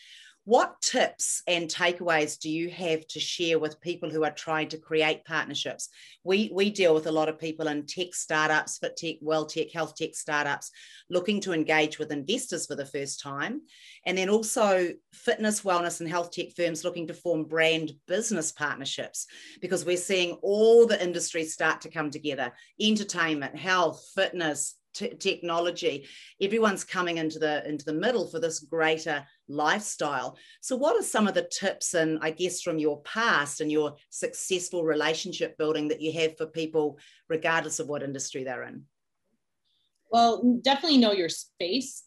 what 0.49 0.81
tips 0.81 1.43
and 1.47 1.69
takeaways 1.69 2.38
do 2.38 2.49
you 2.49 2.71
have 2.71 3.07
to 3.07 3.21
share 3.21 3.59
with 3.59 3.83
people 3.83 4.09
who 4.09 4.25
are 4.25 4.31
trying 4.31 4.67
to 4.67 4.78
create 4.78 5.23
partnerships? 5.26 5.90
We, 6.25 6.50
we 6.55 6.71
deal 6.71 6.95
with 6.95 7.07
a 7.07 7.12
lot 7.12 7.28
of 7.28 7.38
people 7.38 7.69
in 7.69 7.85
tech 7.85 8.14
startups, 8.14 8.78
fit 8.78 8.97
tech, 8.97 9.17
well 9.21 9.45
tech, 9.45 9.71
health 9.71 9.95
tech 9.95 10.14
startups, 10.14 10.71
looking 11.11 11.43
to 11.43 11.52
engage 11.52 11.99
with 11.99 12.12
investors 12.12 12.64
for 12.64 12.76
the 12.76 12.87
first 12.87 13.21
time. 13.21 13.61
And 14.07 14.17
then 14.17 14.31
also 14.31 14.88
fitness, 15.12 15.64
wellness, 15.64 16.00
and 16.00 16.09
health 16.09 16.31
tech 16.31 16.55
firms 16.57 16.83
looking 16.83 17.09
to 17.09 17.14
form 17.14 17.45
brand 17.45 17.93
business 18.07 18.50
partnerships 18.50 19.26
because 19.61 19.85
we're 19.85 19.99
seeing 19.99 20.38
all 20.40 20.87
the 20.87 21.02
industries 21.02 21.52
start 21.52 21.83
to 21.83 21.90
come 21.90 22.11
together 22.11 22.55
entertainment, 22.81 23.55
health, 23.55 24.02
fitness, 24.14 24.78
t- 24.99 25.14
technology. 25.14 26.07
Everyone's 26.40 26.85
coming 26.85 27.19
into 27.19 27.38
the 27.38 27.67
into 27.69 27.85
the 27.85 27.93
middle 27.93 28.26
for 28.26 28.40
this 28.40 28.61
greater 28.61 29.25
lifestyle. 29.49 30.37
So 30.61 30.76
what 30.76 30.97
are 30.97 31.02
some 31.02 31.28
of 31.28 31.35
the 31.35 31.49
tips 31.50 31.95
and 31.95 32.19
i 32.21 32.31
guess 32.31 32.61
from 32.61 32.78
your 32.78 33.00
past 33.02 33.61
and 33.61 33.71
your 33.73 33.97
successful 34.11 34.85
relationship 34.85 35.57
building 35.57 35.88
that 35.88 36.00
you 36.00 36.12
have 36.12 36.37
for 36.37 36.47
people 36.47 36.99
regardless 37.28 37.78
of 37.78 37.88
what 37.88 38.02
industry 38.02 38.45
they're 38.45 38.64
in? 38.64 38.85
Well 40.11 40.61
definitely 40.62 40.99
know 40.99 41.12
your 41.12 41.28
space 41.28 42.05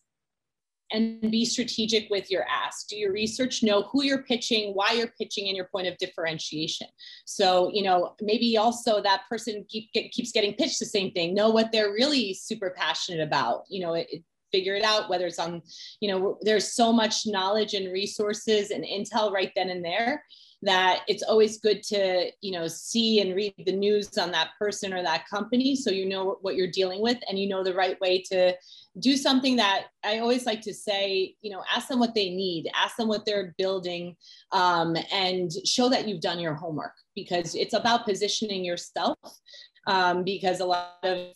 and 0.91 1.19
be 1.31 1.45
strategic 1.45 2.10
with 2.10 2.29
your 2.29 2.45
ask. 2.50 2.88
Do 2.88 2.98
your 2.98 3.12
research, 3.12 3.63
know 3.63 3.83
who 3.91 4.03
you're 4.03 4.24
pitching, 4.24 4.74
why 4.74 4.91
you're 4.91 5.13
pitching, 5.19 5.48
and 5.48 5.55
your 5.55 5.67
point 5.71 5.88
of 5.88 5.98
differentiation. 5.98 6.88
So, 7.25 7.71
you 7.74 7.83
know, 7.83 8.15
maybe 8.21 8.57
also 8.57 9.01
that 9.01 9.24
person 9.29 9.65
keep, 9.69 9.91
get, 9.93 10.12
keeps 10.12 10.31
getting 10.31 10.53
pitched 10.53 10.79
the 10.79 10.86
same 10.86 11.12
thing. 11.12 11.33
Know 11.33 11.50
what 11.50 11.71
they're 11.71 11.91
really 11.91 12.33
super 12.33 12.74
passionate 12.75 13.21
about. 13.21 13.63
You 13.69 13.81
know, 13.81 13.93
it, 13.93 14.07
it, 14.12 14.24
figure 14.51 14.75
it 14.75 14.83
out 14.83 15.10
whether 15.10 15.27
it's 15.27 15.39
on 15.39 15.62
you 16.01 16.12
know 16.12 16.38
there's 16.41 16.74
so 16.74 16.91
much 16.91 17.25
knowledge 17.25 17.74
and 17.74 17.89
resources 17.89 18.69
and 18.71 18.83
intel 18.83 19.31
right 19.31 19.53
then 19.55 19.69
and 19.69 19.81
there 19.81 20.25
that 20.63 21.01
it's 21.08 21.24
always 21.24 21.60
good 21.60 21.82
to 21.82 22.30
you 22.41 22.51
know 22.51 22.68
see 22.68 23.20
and 23.20 23.36
read 23.36 23.53
the 23.65 23.72
news 23.72 24.18
on 24.18 24.32
that 24.32 24.50
person 24.60 24.94
or 24.94 25.01
that 25.01 25.27
company 25.27 25.75
so 25.75 25.89
you 25.89 26.08
know 26.08 26.38
what 26.41 26.56
you're 26.56 26.70
dealing 26.70 27.01
with 27.01 27.18
and 27.27 27.39
you 27.39 27.50
know 27.50 27.63
the 27.63 27.74
right 27.74 28.00
way 28.00 28.22
to 28.22 28.53
do 29.00 29.18
something 29.18 29.56
that 29.56 29.88
i 30.03 30.20
always 30.20 30.46
like 30.46 30.62
to 30.62 30.74
say 30.74 31.36
you 31.41 31.51
know 31.51 31.63
ask 31.74 31.88
them 31.88 32.00
what 32.00 32.13
they 32.13 32.30
need 32.30 32.70
ask 32.75 32.96
them 32.98 33.08
what 33.08 33.25
they're 33.25 33.56
building 33.58 34.15
um, 34.51 34.96
and 35.12 35.51
show 35.65 35.89
that 35.89 36.08
you've 36.08 36.22
done 36.22 36.39
your 36.39 36.53
homework 36.53 36.94
because 37.15 37.56
it's 37.56 37.74
about 37.74 38.06
positioning 38.06 38.63
yourself 38.63 39.18
um, 39.88 40.24
because 40.24 40.60
a 40.60 40.65
lot 40.65 40.98
of 41.03 41.30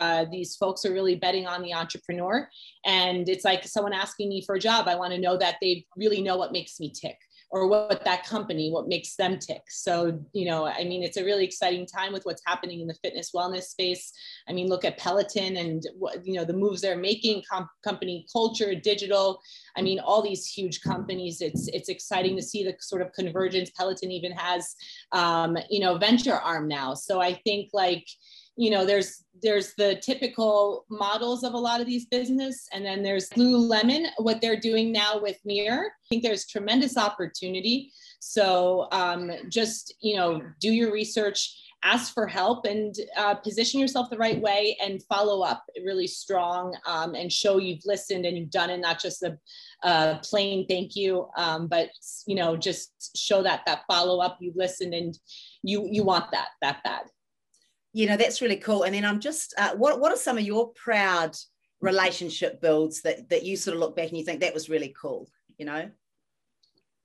uh, 0.00 0.24
these 0.32 0.56
folks 0.56 0.86
are 0.86 0.92
really 0.92 1.16
betting 1.16 1.46
on 1.46 1.60
the 1.60 1.74
entrepreneur. 1.74 2.48
And 2.86 3.28
it's 3.28 3.44
like 3.44 3.62
someone 3.64 3.92
asking 3.92 4.30
me 4.30 4.42
for 4.42 4.54
a 4.54 4.58
job. 4.58 4.88
I 4.88 4.96
want 4.96 5.12
to 5.12 5.20
know 5.20 5.36
that 5.36 5.56
they 5.60 5.84
really 5.98 6.22
know 6.22 6.38
what 6.38 6.50
makes 6.50 6.80
me 6.80 6.90
tick 6.90 7.18
or 7.52 7.66
what 7.66 8.04
that 8.04 8.24
company, 8.24 8.70
what 8.70 8.86
makes 8.86 9.16
them 9.16 9.38
tick. 9.38 9.62
So, 9.68 10.20
you 10.32 10.46
know, 10.46 10.66
I 10.66 10.84
mean, 10.84 11.02
it's 11.02 11.16
a 11.16 11.24
really 11.24 11.44
exciting 11.44 11.84
time 11.84 12.12
with 12.12 12.24
what's 12.24 12.42
happening 12.46 12.80
in 12.80 12.86
the 12.86 12.94
fitness 13.02 13.32
wellness 13.34 13.64
space. 13.64 14.12
I 14.48 14.52
mean, 14.52 14.68
look 14.68 14.84
at 14.84 14.98
Peloton 14.98 15.56
and 15.56 15.82
what, 15.98 16.24
you 16.24 16.34
know, 16.34 16.44
the 16.44 16.52
moves 16.52 16.80
they're 16.80 16.96
making, 16.96 17.42
company 17.82 18.24
culture, 18.32 18.74
digital. 18.74 19.40
I 19.76 19.82
mean, 19.82 19.98
all 19.98 20.22
these 20.22 20.46
huge 20.46 20.80
companies, 20.80 21.40
it's, 21.40 21.66
it's 21.68 21.88
exciting 21.88 22.36
to 22.36 22.42
see 22.42 22.62
the 22.62 22.76
sort 22.78 23.02
of 23.02 23.12
convergence. 23.12 23.70
Peloton 23.70 24.12
even 24.12 24.32
has, 24.32 24.76
um, 25.10 25.58
you 25.68 25.80
know, 25.80 25.98
venture 25.98 26.34
arm 26.34 26.68
now. 26.68 26.94
So 26.94 27.20
I 27.20 27.34
think 27.34 27.70
like, 27.72 28.06
you 28.56 28.70
know, 28.70 28.84
there's 28.84 29.24
there's 29.42 29.72
the 29.74 29.96
typical 30.02 30.84
models 30.90 31.44
of 31.44 31.54
a 31.54 31.58
lot 31.58 31.80
of 31.80 31.86
these 31.86 32.06
business, 32.06 32.68
and 32.72 32.84
then 32.84 33.02
there's 33.02 33.28
Lululemon, 33.30 34.06
what 34.18 34.40
they're 34.40 34.60
doing 34.60 34.92
now 34.92 35.18
with 35.20 35.38
Mirror. 35.44 35.86
I 35.86 36.06
think 36.08 36.22
there's 36.22 36.46
tremendous 36.46 36.98
opportunity. 36.98 37.90
So 38.20 38.88
um, 38.92 39.30
just 39.48 39.94
you 40.00 40.16
know, 40.16 40.42
do 40.60 40.70
your 40.72 40.92
research, 40.92 41.56
ask 41.82 42.12
for 42.12 42.26
help, 42.26 42.66
and 42.66 42.94
uh, 43.16 43.34
position 43.36 43.80
yourself 43.80 44.10
the 44.10 44.18
right 44.18 44.40
way, 44.40 44.76
and 44.82 45.02
follow 45.04 45.42
up 45.42 45.64
really 45.84 46.06
strong, 46.06 46.76
um, 46.86 47.14
and 47.14 47.32
show 47.32 47.58
you've 47.58 47.86
listened 47.86 48.26
and 48.26 48.36
you've 48.36 48.50
done 48.50 48.68
it, 48.68 48.78
not 48.78 49.00
just 49.00 49.22
a, 49.22 49.38
plain 50.22 50.66
thank 50.66 50.96
you, 50.96 51.28
um, 51.38 51.66
but 51.66 51.88
you 52.26 52.34
know, 52.34 52.56
just 52.56 53.16
show 53.16 53.42
that 53.42 53.62
that 53.64 53.84
follow 53.88 54.20
up. 54.20 54.36
you've 54.40 54.56
listened 54.56 54.92
and 54.92 55.18
you 55.62 55.88
you 55.90 56.04
want 56.04 56.30
that 56.32 56.48
that 56.60 56.82
bad 56.84 57.04
you 57.92 58.06
know 58.06 58.16
that's 58.16 58.40
really 58.40 58.56
cool. 58.56 58.84
And 58.84 58.94
then 58.94 59.04
i'm 59.04 59.20
just 59.20 59.54
uh, 59.58 59.74
what 59.76 60.00
what 60.00 60.12
are 60.12 60.16
some 60.16 60.38
of 60.38 60.44
your 60.44 60.72
proud 60.72 61.36
relationship 61.80 62.60
builds 62.60 63.02
that 63.02 63.28
that 63.30 63.44
you 63.44 63.56
sort 63.56 63.74
of 63.74 63.80
look 63.80 63.96
back 63.96 64.08
and 64.08 64.18
you 64.18 64.24
think 64.24 64.40
that 64.40 64.54
was 64.54 64.68
really 64.68 64.94
cool 65.00 65.28
you 65.58 65.66
know? 65.66 65.90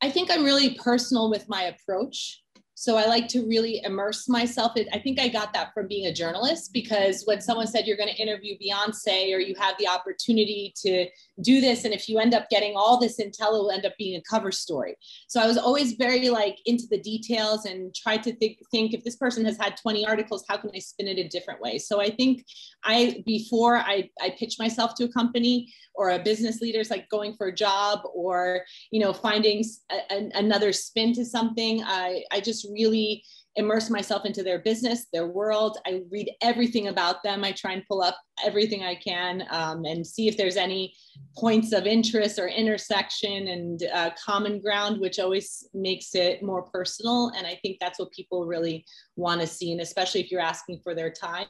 I 0.01 0.09
think 0.09 0.31
i'm 0.31 0.45
really 0.45 0.75
personal 0.75 1.29
with 1.29 1.49
my 1.49 1.63
approach 1.63 2.41
so 2.77 2.97
I 2.97 3.05
like 3.05 3.29
to 3.29 3.47
really 3.47 3.81
immerse 3.85 4.27
myself. 4.27 4.73
I 4.93 4.99
think 4.99 5.17
I 5.17 5.29
got 5.29 5.53
that 5.53 5.73
from 5.73 5.87
being 5.87 6.07
a 6.07 6.13
journalist 6.13 6.73
because 6.73 7.23
when 7.23 7.39
someone 7.39 7.67
said 7.67 7.87
you're 7.87 7.95
going 7.95 8.13
to 8.13 8.21
interview 8.21 8.57
Beyonce 8.57 9.33
or 9.33 9.39
you 9.39 9.55
have 9.57 9.75
the 9.79 9.87
opportunity 9.87 10.73
to 10.83 11.07
do 11.41 11.61
this, 11.61 11.85
and 11.85 11.93
if 11.93 12.09
you 12.09 12.19
end 12.19 12.33
up 12.33 12.49
getting 12.49 12.75
all 12.75 12.99
this 12.99 13.17
intel, 13.17 13.55
it 13.55 13.61
will 13.61 13.71
end 13.71 13.85
up 13.85 13.93
being 13.97 14.17
a 14.17 14.23
cover 14.29 14.51
story. 14.51 14.97
So 15.29 15.41
I 15.41 15.47
was 15.47 15.57
always 15.57 15.93
very 15.93 16.29
like 16.29 16.57
into 16.65 16.83
the 16.91 16.99
details 16.99 17.65
and 17.65 17.95
try 17.95 18.17
to 18.17 18.35
think, 18.35 18.57
think 18.71 18.93
if 18.93 19.05
this 19.05 19.15
person 19.15 19.45
has 19.45 19.57
had 19.57 19.77
20 19.77 20.05
articles, 20.05 20.43
how 20.49 20.57
can 20.57 20.69
I 20.75 20.79
spin 20.79 21.07
it 21.07 21.17
a 21.17 21.29
different 21.29 21.61
way? 21.61 21.77
So 21.77 22.01
I 22.01 22.09
think 22.09 22.45
I, 22.83 23.23
before 23.25 23.77
I, 23.77 24.09
I 24.21 24.35
pitch 24.37 24.57
myself 24.59 24.95
to 24.95 25.05
a 25.05 25.11
company 25.13 25.73
or 25.95 26.09
a 26.09 26.19
business 26.19 26.59
leader 26.59 26.79
is 26.79 26.89
like 26.89 27.07
going 27.07 27.35
for 27.37 27.47
a 27.47 27.55
job 27.55 28.01
or, 28.13 28.63
you 28.91 28.99
know, 28.99 29.13
finding 29.13 29.63
a, 29.89 30.29
another 30.33 30.73
spin 30.73 31.13
to 31.13 31.23
something, 31.23 31.81
I, 31.85 32.23
I 32.31 32.41
just 32.41 32.64
really 32.71 33.23
immerse 33.57 33.89
myself 33.89 34.25
into 34.25 34.43
their 34.43 34.59
business, 34.59 35.05
their 35.13 35.27
world. 35.27 35.77
I 35.87 36.01
read 36.11 36.29
everything 36.41 36.89
about 36.89 37.23
them. 37.23 37.43
I 37.43 37.53
try 37.53 37.71
and 37.71 37.83
pull 37.87 38.01
up 38.01 38.17
everything 38.45 38.83
I 38.83 38.95
can 38.95 39.43
um, 39.49 39.85
and 39.85 40.05
see 40.05 40.27
if 40.27 40.35
there's 40.35 40.57
any 40.57 40.93
points 41.37 41.71
of 41.71 41.85
interest 41.85 42.37
or 42.37 42.47
intersection 42.47 43.47
and 43.47 43.83
uh, 43.93 44.09
common 44.23 44.59
ground, 44.59 44.99
which 44.99 45.19
always 45.19 45.67
makes 45.73 46.15
it 46.15 46.43
more 46.43 46.63
personal. 46.63 47.31
And 47.37 47.47
I 47.47 47.57
think 47.61 47.77
that's 47.79 47.97
what 47.97 48.11
people 48.11 48.45
really 48.45 48.85
want 49.15 49.39
to 49.39 49.47
see. 49.47 49.71
And 49.71 49.79
especially 49.79 50.21
if 50.21 50.31
you're 50.31 50.41
asking 50.41 50.81
for 50.83 50.93
their 50.93 51.11
time, 51.11 51.47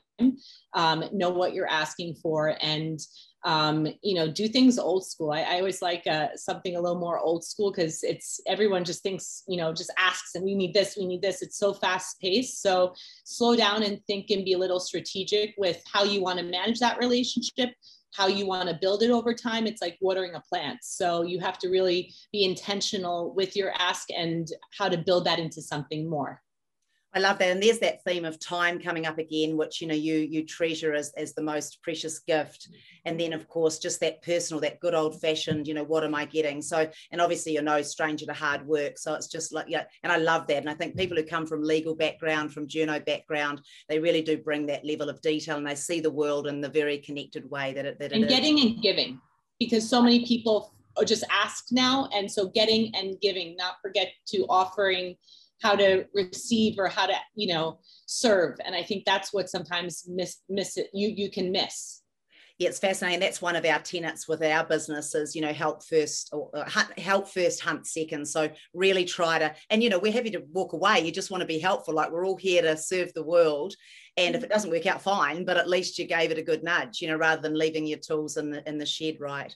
um, 0.73 1.05
know 1.11 1.31
what 1.31 1.53
you're 1.53 1.67
asking 1.67 2.15
for 2.21 2.55
and 2.61 2.99
um, 3.45 3.87
you 4.01 4.15
know, 4.15 4.29
do 4.29 4.47
things 4.47 4.79
old 4.79 5.05
school. 5.05 5.31
I, 5.31 5.41
I 5.41 5.59
always 5.59 5.79
like 5.79 6.07
uh, 6.07 6.29
something 6.35 6.75
a 6.75 6.81
little 6.81 6.99
more 6.99 7.19
old 7.19 7.45
school 7.45 7.71
because 7.71 8.03
it's 8.03 8.41
everyone 8.47 8.83
just 8.83 9.03
thinks, 9.03 9.43
you 9.47 9.57
know, 9.57 9.71
just 9.71 9.93
asks 9.99 10.33
and 10.33 10.43
we 10.43 10.55
need 10.55 10.73
this, 10.73 10.97
we 10.97 11.05
need 11.05 11.21
this. 11.21 11.43
It's 11.43 11.59
so 11.59 11.71
fast 11.71 12.19
paced. 12.19 12.63
So 12.63 12.95
slow 13.23 13.55
down 13.55 13.83
and 13.83 14.03
think 14.07 14.31
and 14.31 14.43
be 14.43 14.53
a 14.53 14.57
little 14.57 14.79
strategic 14.79 15.53
with 15.59 15.79
how 15.93 16.03
you 16.03 16.23
want 16.23 16.39
to 16.39 16.43
manage 16.43 16.79
that 16.79 16.97
relationship, 16.97 17.69
how 18.15 18.25
you 18.25 18.47
want 18.47 18.67
to 18.67 18.79
build 18.81 19.03
it 19.03 19.11
over 19.11 19.31
time. 19.31 19.67
It's 19.67 19.81
like 19.81 19.99
watering 20.01 20.33
a 20.33 20.41
plant. 20.41 20.79
So 20.81 21.21
you 21.21 21.39
have 21.39 21.59
to 21.59 21.69
really 21.69 22.11
be 22.31 22.45
intentional 22.45 23.31
with 23.35 23.55
your 23.55 23.73
ask 23.77 24.07
and 24.09 24.47
how 24.75 24.89
to 24.89 24.97
build 24.97 25.25
that 25.25 25.37
into 25.37 25.61
something 25.61 26.09
more. 26.09 26.41
I 27.15 27.19
love 27.19 27.37
that. 27.39 27.49
And 27.49 27.63
there's 27.63 27.79
that 27.79 28.03
theme 28.03 28.25
of 28.25 28.39
time 28.39 28.77
coming 28.77 29.05
up 29.05 29.17
again, 29.17 29.55
which 29.55 29.79
you 29.81 29.87
know 29.87 29.95
you 29.95 30.15
you 30.15 30.45
treasure 30.45 30.93
as, 30.93 31.13
as 31.15 31.33
the 31.33 31.41
most 31.41 31.81
precious 31.81 32.19
gift. 32.19 32.67
And 33.05 33.17
then 33.17 33.31
of 33.31 33.47
course 33.47 33.79
just 33.79 34.01
that 34.01 34.21
personal, 34.21 34.59
that 34.61 34.81
good 34.81 34.93
old 34.93 35.21
fashioned, 35.21 35.65
you 35.65 35.73
know, 35.73 35.85
what 35.85 36.03
am 36.03 36.13
I 36.13 36.25
getting? 36.25 36.61
So, 36.61 36.89
and 37.11 37.21
obviously 37.21 37.53
you're 37.53 37.63
no 37.63 37.81
stranger 37.81 38.25
to 38.25 38.33
hard 38.33 38.67
work. 38.67 38.97
So 38.97 39.13
it's 39.13 39.27
just 39.27 39.53
like, 39.53 39.67
yeah, 39.69 39.85
and 40.03 40.11
I 40.11 40.17
love 40.17 40.45
that. 40.47 40.57
And 40.57 40.69
I 40.69 40.73
think 40.73 40.97
people 40.97 41.15
who 41.15 41.23
come 41.23 41.47
from 41.47 41.63
legal 41.63 41.95
background, 41.95 42.53
from 42.53 42.67
journo 42.67 43.03
background, 43.05 43.61
they 43.87 43.99
really 43.99 44.21
do 44.21 44.37
bring 44.37 44.65
that 44.65 44.85
level 44.85 45.09
of 45.09 45.21
detail 45.21 45.55
and 45.55 45.65
they 45.65 45.75
see 45.75 46.01
the 46.01 46.11
world 46.11 46.47
in 46.47 46.59
the 46.59 46.69
very 46.69 46.97
connected 46.97 47.49
way 47.49 47.71
that 47.73 47.85
it 47.85 47.97
that 47.99 48.11
and 48.11 48.25
it 48.25 48.29
getting 48.29 48.57
is. 48.57 48.65
and 48.65 48.81
giving. 48.81 49.21
Because 49.57 49.89
so 49.89 50.01
many 50.01 50.25
people 50.25 50.73
are 50.97 51.05
just 51.05 51.23
ask 51.31 51.67
now. 51.71 52.09
And 52.13 52.29
so 52.29 52.47
getting 52.49 52.93
and 52.93 53.19
giving, 53.21 53.55
not 53.55 53.75
forget 53.81 54.09
to 54.27 54.45
offering 54.49 55.15
how 55.61 55.75
to 55.75 56.05
receive 56.13 56.77
or 56.77 56.87
how 56.87 57.05
to 57.05 57.15
you 57.35 57.53
know 57.53 57.79
serve 58.05 58.55
and 58.65 58.75
i 58.75 58.83
think 58.83 59.03
that's 59.05 59.33
what 59.33 59.49
sometimes 59.49 60.05
miss 60.07 60.37
miss 60.49 60.77
it 60.77 60.89
you 60.93 61.09
you 61.09 61.29
can 61.31 61.51
miss 61.51 62.03
yeah, 62.57 62.69
it's 62.69 62.79
fascinating. 62.79 63.19
That's 63.19 63.41
one 63.41 63.57
of 63.57 63.65
our 63.65 63.79
tenets 63.79 64.29
with 64.29 64.41
our 64.41 64.63
businesses. 64.63 65.35
You 65.35 65.41
know, 65.41 65.51
help 65.51 65.83
first, 65.83 66.29
or 66.31 66.49
uh, 66.53 66.69
help 66.97 67.27
first, 67.27 67.59
hunt 67.59 67.85
second. 67.85 68.25
So 68.25 68.49
really 68.73 69.03
try 69.03 69.39
to, 69.39 69.53
and 69.69 69.83
you 69.83 69.89
know, 69.89 69.99
we're 69.99 70.13
happy 70.13 70.31
to 70.31 70.43
walk 70.53 70.71
away. 70.71 71.01
You 71.01 71.11
just 71.11 71.31
want 71.31 71.41
to 71.41 71.47
be 71.47 71.59
helpful. 71.59 71.93
Like 71.93 72.11
we're 72.11 72.25
all 72.25 72.37
here 72.37 72.61
to 72.61 72.77
serve 72.77 73.13
the 73.13 73.25
world, 73.25 73.75
and 74.15 74.35
if 74.35 74.41
it 74.41 74.45
mm-hmm. 74.45 74.53
doesn't 74.53 74.71
work 74.71 74.85
out, 74.85 75.01
fine. 75.01 75.43
But 75.43 75.57
at 75.57 75.69
least 75.69 75.99
you 75.99 76.07
gave 76.07 76.31
it 76.31 76.37
a 76.37 76.43
good 76.43 76.63
nudge. 76.63 77.01
You 77.01 77.09
know, 77.09 77.17
rather 77.17 77.41
than 77.41 77.59
leaving 77.59 77.85
your 77.85 77.99
tools 77.99 78.37
in 78.37 78.51
the 78.51 78.67
in 78.67 78.77
the 78.77 78.85
shed, 78.85 79.17
right? 79.19 79.53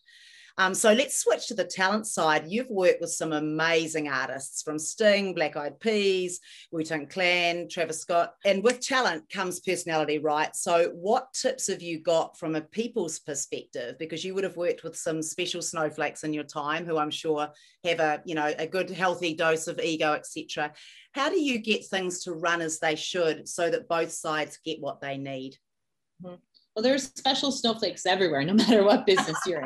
Um, 0.59 0.73
so 0.73 0.91
let's 0.91 1.17
switch 1.17 1.47
to 1.47 1.53
the 1.53 1.63
talent 1.63 2.05
side. 2.05 2.43
You've 2.49 2.69
worked 2.69 2.99
with 2.99 3.11
some 3.11 3.31
amazing 3.31 4.09
artists 4.09 4.61
from 4.61 4.77
Sting, 4.77 5.33
Black 5.33 5.55
Eyed 5.55 5.79
Peas, 5.79 6.41
Wu 6.73 6.83
Tang 6.83 7.07
Clan, 7.07 7.69
Travis 7.69 8.01
Scott. 8.01 8.33
And 8.43 8.61
with 8.61 8.81
talent 8.81 9.29
comes 9.29 9.61
personality, 9.61 10.17
right? 10.19 10.53
So, 10.53 10.89
what 10.89 11.33
tips 11.33 11.67
have 11.67 11.81
you 11.81 12.01
got 12.01 12.37
from 12.37 12.55
a 12.55 12.61
people's 12.61 13.19
perspective? 13.19 13.95
Because 13.99 14.25
you 14.25 14.35
would 14.35 14.43
have 14.43 14.57
worked 14.57 14.83
with 14.83 14.97
some 14.97 15.21
special 15.21 15.61
snowflakes 15.61 16.25
in 16.25 16.33
your 16.33 16.43
time 16.43 16.85
who 16.85 16.97
I'm 16.97 17.09
sure 17.09 17.47
have 17.85 18.01
a, 18.01 18.21
you 18.25 18.35
know, 18.35 18.53
a 18.59 18.67
good 18.67 18.89
healthy 18.89 19.35
dose 19.35 19.67
of 19.67 19.79
ego, 19.79 20.11
etc. 20.11 20.73
How 21.13 21.29
do 21.29 21.39
you 21.39 21.59
get 21.59 21.85
things 21.85 22.25
to 22.25 22.33
run 22.33 22.59
as 22.59 22.79
they 22.79 22.97
should 22.97 23.47
so 23.47 23.69
that 23.69 23.87
both 23.87 24.11
sides 24.11 24.59
get 24.65 24.81
what 24.81 24.99
they 24.99 25.15
need? 25.15 25.55
Mm-hmm. 26.21 26.35
Well, 26.79 26.83
there's 26.85 27.11
special 27.13 27.51
snowflakes 27.51 28.05
everywhere, 28.05 28.41
no 28.45 28.53
matter 28.63 28.85
what 28.85 29.05
business 29.05 29.37
you're 29.45 29.65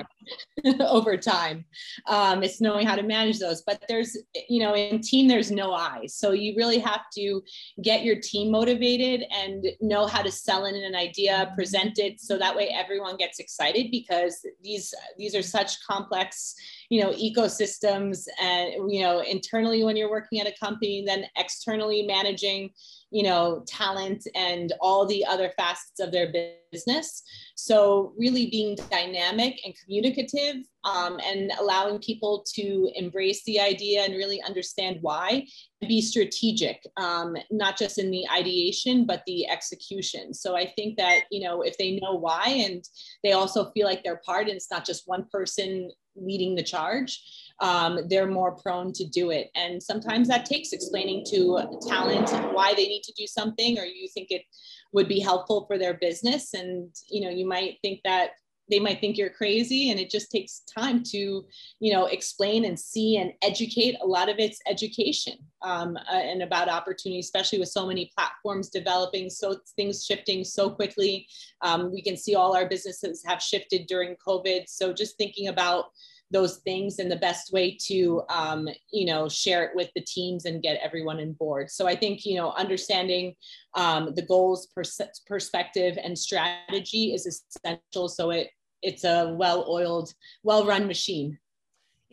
in 0.63 0.81
over 0.81 1.15
time. 1.15 1.63
Um, 2.07 2.41
it's 2.41 2.59
knowing 2.59 2.87
how 2.87 2.95
to 2.95 3.03
manage 3.03 3.37
those. 3.37 3.61
But 3.61 3.83
there's, 3.87 4.17
you 4.49 4.63
know, 4.63 4.73
in 4.75 4.99
team, 4.99 5.27
there's 5.27 5.51
no 5.51 5.73
eyes. 5.73 6.15
So 6.15 6.31
you 6.31 6.55
really 6.57 6.79
have 6.79 7.01
to 7.15 7.43
get 7.83 8.03
your 8.03 8.15
team 8.19 8.49
motivated 8.51 9.25
and 9.31 9.63
know 9.79 10.07
how 10.07 10.23
to 10.23 10.31
sell 10.31 10.65
in 10.65 10.73
an 10.73 10.95
idea, 10.95 11.53
present 11.55 11.99
it 11.99 12.19
so 12.19 12.35
that 12.39 12.55
way 12.55 12.69
everyone 12.69 13.15
gets 13.15 13.37
excited 13.37 13.91
because 13.91 14.43
these 14.63 14.91
these 15.19 15.35
are 15.35 15.43
such 15.43 15.85
complex 15.85 16.55
you 16.89 17.01
know 17.01 17.11
ecosystems 17.11 18.27
and 18.41 18.91
you 18.91 19.01
know 19.01 19.21
internally 19.21 19.83
when 19.83 19.95
you're 19.95 20.09
working 20.09 20.39
at 20.39 20.47
a 20.47 20.53
company 20.59 21.03
then 21.05 21.25
externally 21.37 22.03
managing 22.03 22.69
you 23.13 23.23
know 23.23 23.63
talent 23.67 24.27
and 24.35 24.73
all 24.81 25.05
the 25.05 25.23
other 25.25 25.51
facets 25.55 25.99
of 25.99 26.11
their 26.11 26.33
business. 26.71 27.21
So 27.55 28.13
really 28.17 28.47
being 28.47 28.75
dynamic 28.89 29.59
and 29.63 29.75
communicative 29.83 30.65
um, 30.83 31.19
and 31.23 31.51
allowing 31.59 31.99
people 31.99 32.43
to 32.55 32.89
embrace 32.95 33.43
the 33.43 33.59
idea 33.59 34.01
and 34.01 34.15
really 34.15 34.41
understand 34.41 34.97
why 35.01 35.45
be 35.87 36.01
strategic 36.01 36.81
um, 36.97 37.35
not 37.51 37.77
just 37.77 37.99
in 37.99 38.09
the 38.09 38.25
ideation 38.35 39.05
but 39.05 39.21
the 39.27 39.47
execution. 39.47 40.33
So 40.33 40.55
i 40.55 40.65
think 40.75 40.97
that 40.97 41.21
you 41.29 41.41
know 41.45 41.61
if 41.61 41.77
they 41.77 41.99
know 42.01 42.15
why 42.15 42.47
and 42.65 42.83
they 43.23 43.33
also 43.33 43.71
feel 43.71 43.85
like 43.85 44.03
they're 44.03 44.21
part 44.25 44.47
and 44.47 44.55
it's 44.55 44.71
not 44.71 44.85
just 44.85 45.03
one 45.05 45.25
person 45.31 45.91
leading 46.15 46.55
the 46.55 46.63
charge 46.63 47.42
um, 47.59 47.99
they're 48.09 48.27
more 48.27 48.55
prone 48.55 48.91
to 48.93 49.05
do 49.05 49.31
it. 49.31 49.49
And 49.55 49.81
sometimes 49.81 50.27
that 50.27 50.45
takes 50.45 50.73
explaining 50.73 51.25
to 51.31 51.79
talent 51.87 52.29
why 52.53 52.73
they 52.73 52.87
need 52.87 53.03
to 53.03 53.13
do 53.13 53.27
something 53.27 53.79
or 53.79 53.85
you 53.85 54.07
think 54.13 54.31
it 54.31 54.43
would 54.91 55.07
be 55.07 55.19
helpful 55.19 55.65
for 55.65 55.77
their 55.77 55.93
business. 55.95 56.53
And 56.53 56.89
you 57.09 57.21
know 57.21 57.29
you 57.29 57.47
might 57.47 57.77
think 57.81 58.01
that 58.03 58.31
they 58.69 58.79
might 58.79 58.99
think 59.01 59.17
you're 59.17 59.29
crazy 59.29 59.91
and 59.91 59.99
it 59.99 60.09
just 60.09 60.31
takes 60.31 60.61
time 60.61 61.03
to 61.03 61.45
you 61.79 61.93
know 61.93 62.05
explain 62.05 62.65
and 62.65 62.79
see 62.79 63.17
and 63.17 63.33
educate 63.41 63.95
a 64.01 64.05
lot 64.05 64.29
of 64.29 64.37
it's 64.39 64.59
education 64.67 65.33
um, 65.61 65.97
uh, 65.97 66.15
and 66.15 66.41
about 66.41 66.69
opportunity 66.69 67.19
especially 67.19 67.59
with 67.59 67.69
so 67.69 67.85
many 67.85 68.11
platforms 68.17 68.69
developing 68.69 69.29
so 69.29 69.57
things 69.75 70.05
shifting 70.05 70.43
so 70.43 70.69
quickly. 70.69 71.27
Um, 71.61 71.91
we 71.91 72.01
can 72.01 72.17
see 72.17 72.35
all 72.35 72.55
our 72.55 72.67
businesses 72.67 73.23
have 73.25 73.41
shifted 73.41 73.87
during 73.87 74.15
covid. 74.25 74.67
So 74.67 74.93
just 74.93 75.17
thinking 75.17 75.49
about 75.49 75.85
those 76.33 76.57
things 76.65 76.99
and 76.99 77.09
the 77.09 77.15
best 77.15 77.53
way 77.53 77.77
to 77.87 78.23
um, 78.29 78.67
you 78.91 79.05
know 79.05 79.29
share 79.29 79.63
it 79.63 79.71
with 79.75 79.89
the 79.95 80.01
teams 80.01 80.45
and 80.45 80.63
get 80.63 80.79
everyone 80.83 81.19
on 81.19 81.33
board. 81.33 81.69
So 81.69 81.87
i 81.87 81.95
think 81.95 82.25
you 82.25 82.35
know 82.35 82.51
understanding 82.57 83.35
um, 83.75 84.13
the 84.15 84.23
goals 84.23 84.67
pers- 84.75 85.21
perspective 85.25 85.97
and 86.03 86.17
strategy 86.17 87.13
is 87.13 87.25
essential. 87.25 88.09
So 88.09 88.31
it 88.31 88.49
it's 88.81 89.05
a 89.05 89.33
well-oiled 89.37 90.13
well-run 90.43 90.87
machine 90.87 91.39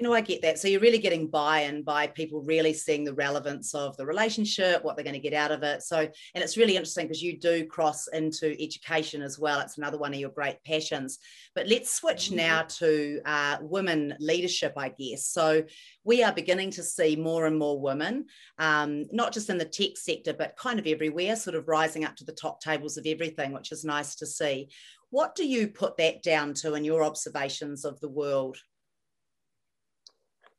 you 0.01 0.09
know, 0.09 0.15
I 0.15 0.23
get 0.23 0.41
that. 0.41 0.59
So 0.59 0.67
you're 0.67 0.81
really 0.81 0.97
getting 0.97 1.27
buy-in 1.27 1.83
by 1.83 2.07
people 2.07 2.41
really 2.41 2.73
seeing 2.73 3.05
the 3.05 3.13
relevance 3.13 3.75
of 3.75 3.99
the 3.99 4.07
relationship, 4.07 4.83
what 4.83 4.97
they're 4.97 5.05
going 5.05 5.13
to 5.13 5.21
get 5.21 5.35
out 5.35 5.53
of 5.53 5.63
it. 5.63 5.83
So, 5.83 5.99
and 5.99 6.43
it's 6.43 6.57
really 6.57 6.75
interesting 6.75 7.07
because 7.07 7.23
you 7.23 7.39
do 7.39 7.67
cross 7.67 8.09
into 8.09 8.57
education 8.59 9.21
as 9.21 9.39
well. 9.39 9.61
It's 9.61 9.77
another 9.77 9.99
one 9.99 10.15
of 10.15 10.19
your 10.19 10.31
great 10.31 10.57
passions. 10.65 11.19
But 11.55 11.69
let's 11.69 11.93
switch 11.93 12.29
mm-hmm. 12.29 12.37
now 12.37 12.63
to 12.63 13.21
uh, 13.27 13.59
women 13.61 14.15
leadership, 14.21 14.73
I 14.79 14.89
guess. 14.89 15.27
So 15.27 15.65
we 16.03 16.23
are 16.23 16.33
beginning 16.33 16.71
to 16.73 16.83
see 16.83 17.15
more 17.15 17.45
and 17.45 17.59
more 17.59 17.79
women, 17.79 18.25
um, 18.59 19.05
not 19.13 19.35
just 19.35 19.51
in 19.51 19.59
the 19.59 19.67
tech 19.67 19.99
sector, 19.99 20.33
but 20.33 20.57
kind 20.57 20.79
of 20.79 20.87
everywhere, 20.87 21.37
sort 21.37 21.57
of 21.57 21.69
rising 21.69 22.07
up 22.07 22.17
to 22.17 22.25
the 22.25 22.33
top 22.33 22.63
tables 22.63 22.97
of 22.97 23.05
everything, 23.05 23.53
which 23.53 23.71
is 23.71 23.85
nice 23.85 24.15
to 24.15 24.25
see. 24.25 24.71
What 25.11 25.35
do 25.35 25.47
you 25.47 25.69
put 25.69 25.99
that 25.99 26.23
down 26.23 26.55
to 26.55 26.75
in 26.75 26.85
your 26.85 27.03
observations 27.03 27.85
of 27.85 28.01
the 28.01 28.09
world? 28.09 28.57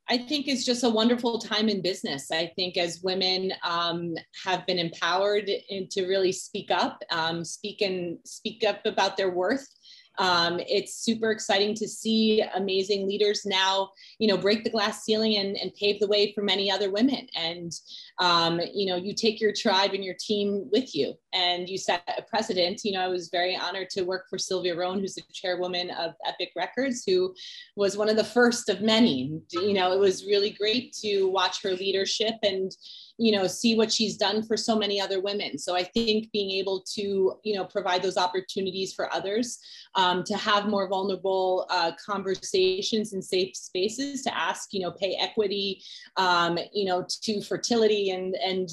I 0.08 0.18
think 0.18 0.48
it's 0.48 0.64
just 0.64 0.84
a 0.84 0.90
wonderful 0.90 1.38
time 1.38 1.68
in 1.68 1.80
business. 1.80 2.30
I 2.30 2.52
think 2.56 2.76
as 2.76 3.02
women 3.02 3.52
um, 3.64 4.14
have 4.44 4.66
been 4.66 4.78
empowered 4.78 5.46
to 5.46 6.06
really 6.06 6.32
speak 6.32 6.70
up, 6.70 7.02
um, 7.10 7.44
speak 7.44 7.80
and 7.82 8.18
speak 8.24 8.64
up 8.64 8.84
about 8.84 9.16
their 9.16 9.30
worth, 9.30 9.66
um, 10.18 10.60
it's 10.68 10.96
super 10.96 11.30
exciting 11.30 11.74
to 11.76 11.88
see 11.88 12.42
amazing 12.54 13.08
leaders 13.08 13.46
now, 13.46 13.90
you 14.18 14.28
know, 14.28 14.36
break 14.36 14.64
the 14.64 14.70
glass 14.70 15.04
ceiling 15.04 15.36
and, 15.36 15.56
and 15.56 15.72
pave 15.74 16.00
the 16.00 16.06
way 16.06 16.32
for 16.32 16.42
many 16.42 16.70
other 16.70 16.90
women. 16.90 17.26
And, 17.34 17.72
um, 18.18 18.60
you 18.74 18.86
know, 18.86 18.96
you 18.96 19.14
take 19.14 19.40
your 19.40 19.52
tribe 19.56 19.92
and 19.92 20.04
your 20.04 20.16
team 20.18 20.68
with 20.70 20.94
you 20.94 21.14
and 21.32 21.68
you 21.68 21.78
set 21.78 22.02
a 22.18 22.22
precedent. 22.22 22.80
You 22.84 22.92
know, 22.92 23.00
I 23.00 23.08
was 23.08 23.28
very 23.28 23.56
honored 23.56 23.90
to 23.90 24.02
work 24.02 24.26
for 24.28 24.38
Sylvia 24.38 24.76
Rhone, 24.76 25.00
who's 25.00 25.14
the 25.14 25.22
chairwoman 25.32 25.90
of 25.90 26.12
Epic 26.26 26.52
Records, 26.56 27.04
who 27.06 27.34
was 27.76 27.96
one 27.96 28.08
of 28.08 28.16
the 28.16 28.24
first 28.24 28.68
of 28.68 28.80
many. 28.80 29.40
You 29.50 29.74
know, 29.74 29.92
it 29.92 29.98
was 29.98 30.26
really 30.26 30.50
great 30.50 30.92
to 31.02 31.26
watch 31.26 31.62
her 31.62 31.72
leadership 31.72 32.34
and, 32.42 32.72
you 33.18 33.32
know 33.32 33.46
see 33.46 33.76
what 33.76 33.92
she's 33.92 34.16
done 34.16 34.42
for 34.42 34.56
so 34.56 34.76
many 34.76 35.00
other 35.00 35.20
women 35.20 35.58
so 35.58 35.76
i 35.76 35.82
think 35.82 36.30
being 36.32 36.50
able 36.50 36.82
to 36.82 37.34
you 37.44 37.54
know 37.54 37.64
provide 37.64 38.02
those 38.02 38.16
opportunities 38.16 38.92
for 38.92 39.12
others 39.12 39.58
um, 39.94 40.24
to 40.24 40.36
have 40.36 40.68
more 40.68 40.88
vulnerable 40.88 41.66
uh, 41.70 41.92
conversations 42.04 43.12
and 43.12 43.24
safe 43.24 43.54
spaces 43.54 44.22
to 44.22 44.36
ask 44.36 44.72
you 44.72 44.80
know 44.80 44.90
pay 44.90 45.16
equity 45.20 45.82
um, 46.16 46.58
you 46.72 46.84
know 46.84 47.04
to 47.22 47.40
fertility 47.42 48.10
and 48.10 48.34
and 48.36 48.70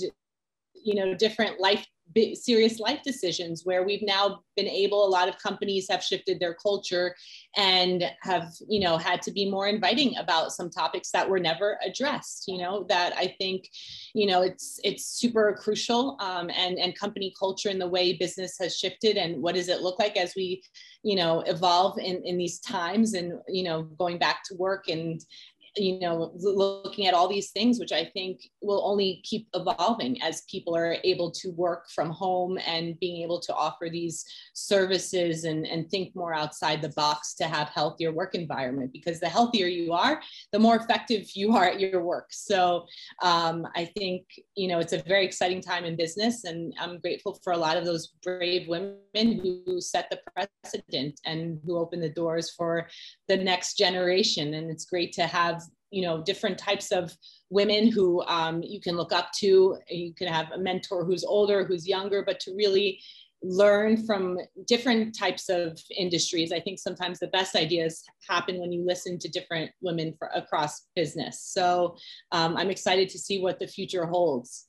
you 0.74 0.95
know 0.95 1.13
different 1.13 1.60
life 1.60 1.86
serious 2.34 2.80
life 2.80 3.00
decisions 3.04 3.62
where 3.65 3.84
we've 3.84 4.02
now 4.02 4.41
been 4.56 4.67
able 4.67 5.06
a 5.06 5.10
lot 5.10 5.30
of 5.30 5.38
companies 5.38 5.88
have 5.89 6.04
shifted 6.04 6.39
their 6.39 6.54
culture 6.56 7.15
and 7.56 8.04
have 8.22 8.52
you 8.67 8.80
know 8.80 8.98
had 8.98 9.22
to 9.22 9.32
be 9.32 9.50
more 9.50 9.67
inviting 9.67 10.15
about 10.17 10.52
some 10.52 10.69
topics 10.69 11.12
that 11.12 11.30
were 11.30 11.39
never 11.39 11.78
addressed 11.86 12.45
you 12.48 12.58
know 12.58 12.86
that 12.89 13.13
i 13.15 13.34
think 13.39 13.69
you 14.13 14.26
know 14.26 14.41
it's 14.41 14.80
it's 14.84 15.06
super 15.06 15.56
crucial 15.60 16.17
um, 16.19 16.50
and 16.56 16.78
and 16.78 16.98
company 16.98 17.34
culture 17.38 17.69
and 17.69 17.80
the 17.80 17.88
way 17.88 18.13
business 18.13 18.58
has 18.60 18.78
shifted 18.78 19.17
and 19.17 19.41
what 19.41 19.56
does 19.56 19.69
it 19.69 19.82
look 19.82 20.00
like 20.00 20.17
as 20.17 20.34
we 20.36 20.62
you 21.04 21.15
know 21.15 21.41
evolve 21.41 21.98
in 21.98 22.22
in 22.26 22.38
these 22.38 22.60
times 22.60 23.13
and 23.13 23.34
you 23.48 23.63
know 23.63 23.84
going 23.84 24.17
back 24.17 24.43
to 24.43 24.56
work 24.56 24.89
and 24.89 25.26
you 25.75 25.99
know 25.99 26.32
looking 26.36 27.08
at 27.08 27.13
all 27.13 27.27
these 27.27 27.51
things 27.51 27.79
which 27.79 27.91
i 27.91 28.03
think 28.03 28.41
will 28.62 28.82
only 28.86 29.21
keep 29.23 29.47
evolving 29.53 30.21
as 30.21 30.41
people 30.49 30.75
are 30.75 30.97
able 31.03 31.32
to 31.32 31.51
work 31.51 31.89
from 31.93 32.10
home 32.10 32.58
and 32.65 32.99
being 32.99 33.21
able 33.21 33.39
to 33.39 33.53
offer 33.53 33.89
these 33.89 34.25
services 34.53 35.43
and, 35.43 35.65
and 35.67 35.89
think 35.89 36.15
more 36.15 36.34
outside 36.34 36.82
the 36.82 36.89
box 36.89 37.34
to 37.34 37.45
have 37.45 37.69
healthier 37.69 38.12
work 38.12 38.36
environment. 38.36 38.91
Because 38.91 39.19
the 39.19 39.29
healthier 39.29 39.67
you 39.67 39.93
are 39.93 40.21
the 40.51 40.60
more 40.60 40.75
effective 40.75 41.27
you 41.36 41.55
are 41.55 41.65
at 41.65 41.79
your 41.79 42.03
work. 42.03 42.27
So 42.32 42.86
um, 43.21 43.67
i 43.75 43.86
think 43.86 44.25
you 44.55 44.67
know 44.67 44.79
it's 44.79 44.93
a 44.93 45.03
very 45.03 45.25
exciting 45.25 45.62
time 45.62 45.86
in 45.86 45.95
business 45.95 46.43
and 46.43 46.73
i'm 46.79 46.99
grateful 46.99 47.39
for 47.43 47.53
a 47.53 47.58
lot 47.58 47.77
of 47.77 47.86
those 47.86 48.13
brave 48.23 48.67
women 48.67 48.97
who 49.13 49.82
set 49.82 50.10
the 50.10 50.19
precedent 50.34 51.19
and 51.25 51.60
who 51.65 51.77
open 51.77 51.99
the 51.99 52.10
doors 52.10 52.51
for 52.51 52.88
the 53.27 53.38
next 53.38 53.77
generation. 53.77 54.55
And 54.55 54.69
it's 54.69 54.86
great 54.86 55.13
to 55.13 55.27
have 55.27 55.59
you 55.91 56.02
know 56.02 56.22
different 56.24 56.58
types 56.58 56.91
of 56.91 57.15
women 57.50 57.91
who 57.91 58.22
um, 58.24 58.62
you 58.63 58.80
can 58.80 58.95
look 58.95 59.12
up 59.12 59.32
to 59.39 59.78
you 59.89 60.13
can 60.13 60.28
have 60.28 60.52
a 60.52 60.58
mentor 60.58 61.04
who's 61.04 61.24
older 61.24 61.63
who's 61.63 61.88
younger 61.88 62.24
but 62.24 62.39
to 62.39 62.54
really 62.56 63.00
learn 63.41 64.06
from 64.06 64.38
different 64.67 65.17
types 65.17 65.48
of 65.50 65.80
industries 65.98 66.52
i 66.52 66.60
think 66.60 66.78
sometimes 66.78 67.19
the 67.19 67.28
best 67.28 67.56
ideas 67.56 68.04
happen 68.28 68.60
when 68.60 68.72
you 68.72 68.86
listen 68.86 69.17
to 69.17 69.30
different 69.30 69.72
women 69.82 70.13
for, 70.19 70.30
across 70.36 70.88
business 70.95 71.41
so 71.41 71.95
um, 72.32 72.58
i'm 72.58 72.69
excited 72.69 73.08
to 73.10 73.17
see 73.17 73.41
what 73.41 73.60
the 73.60 73.67
future 73.67 74.06
holds 74.06 74.65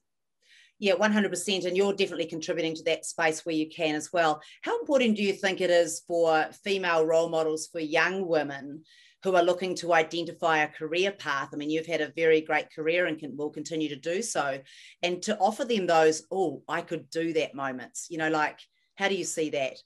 yeah, 0.82 0.94
100%. 0.94 1.66
And 1.66 1.76
you're 1.76 1.92
definitely 1.92 2.24
contributing 2.24 2.74
to 2.74 2.82
that 2.84 3.04
space 3.04 3.44
where 3.44 3.54
you 3.54 3.68
can 3.68 3.94
as 3.94 4.14
well. 4.14 4.40
How 4.62 4.80
important 4.80 5.14
do 5.14 5.22
you 5.22 5.34
think 5.34 5.60
it 5.60 5.68
is 5.68 6.02
for 6.08 6.46
female 6.64 7.04
role 7.04 7.28
models 7.28 7.68
for 7.70 7.80
young 7.80 8.26
women 8.26 8.82
who 9.22 9.36
are 9.36 9.42
looking 9.42 9.74
to 9.76 9.92
identify 9.92 10.58
a 10.58 10.68
career 10.68 11.12
path. 11.12 11.50
I 11.52 11.56
mean, 11.56 11.70
you've 11.70 11.86
had 11.86 12.00
a 12.00 12.12
very 12.16 12.40
great 12.40 12.72
career 12.74 13.06
and 13.06 13.18
can, 13.18 13.36
will 13.36 13.50
continue 13.50 13.88
to 13.88 13.96
do 13.96 14.22
so. 14.22 14.58
And 15.02 15.22
to 15.22 15.36
offer 15.38 15.64
them 15.64 15.86
those, 15.86 16.24
oh, 16.30 16.62
I 16.68 16.80
could 16.80 17.10
do 17.10 17.32
that 17.34 17.54
moments, 17.54 18.06
you 18.10 18.18
know, 18.18 18.30
like, 18.30 18.58
how 18.96 19.08
do 19.08 19.14
you 19.14 19.24
see 19.24 19.50
that? 19.50 19.76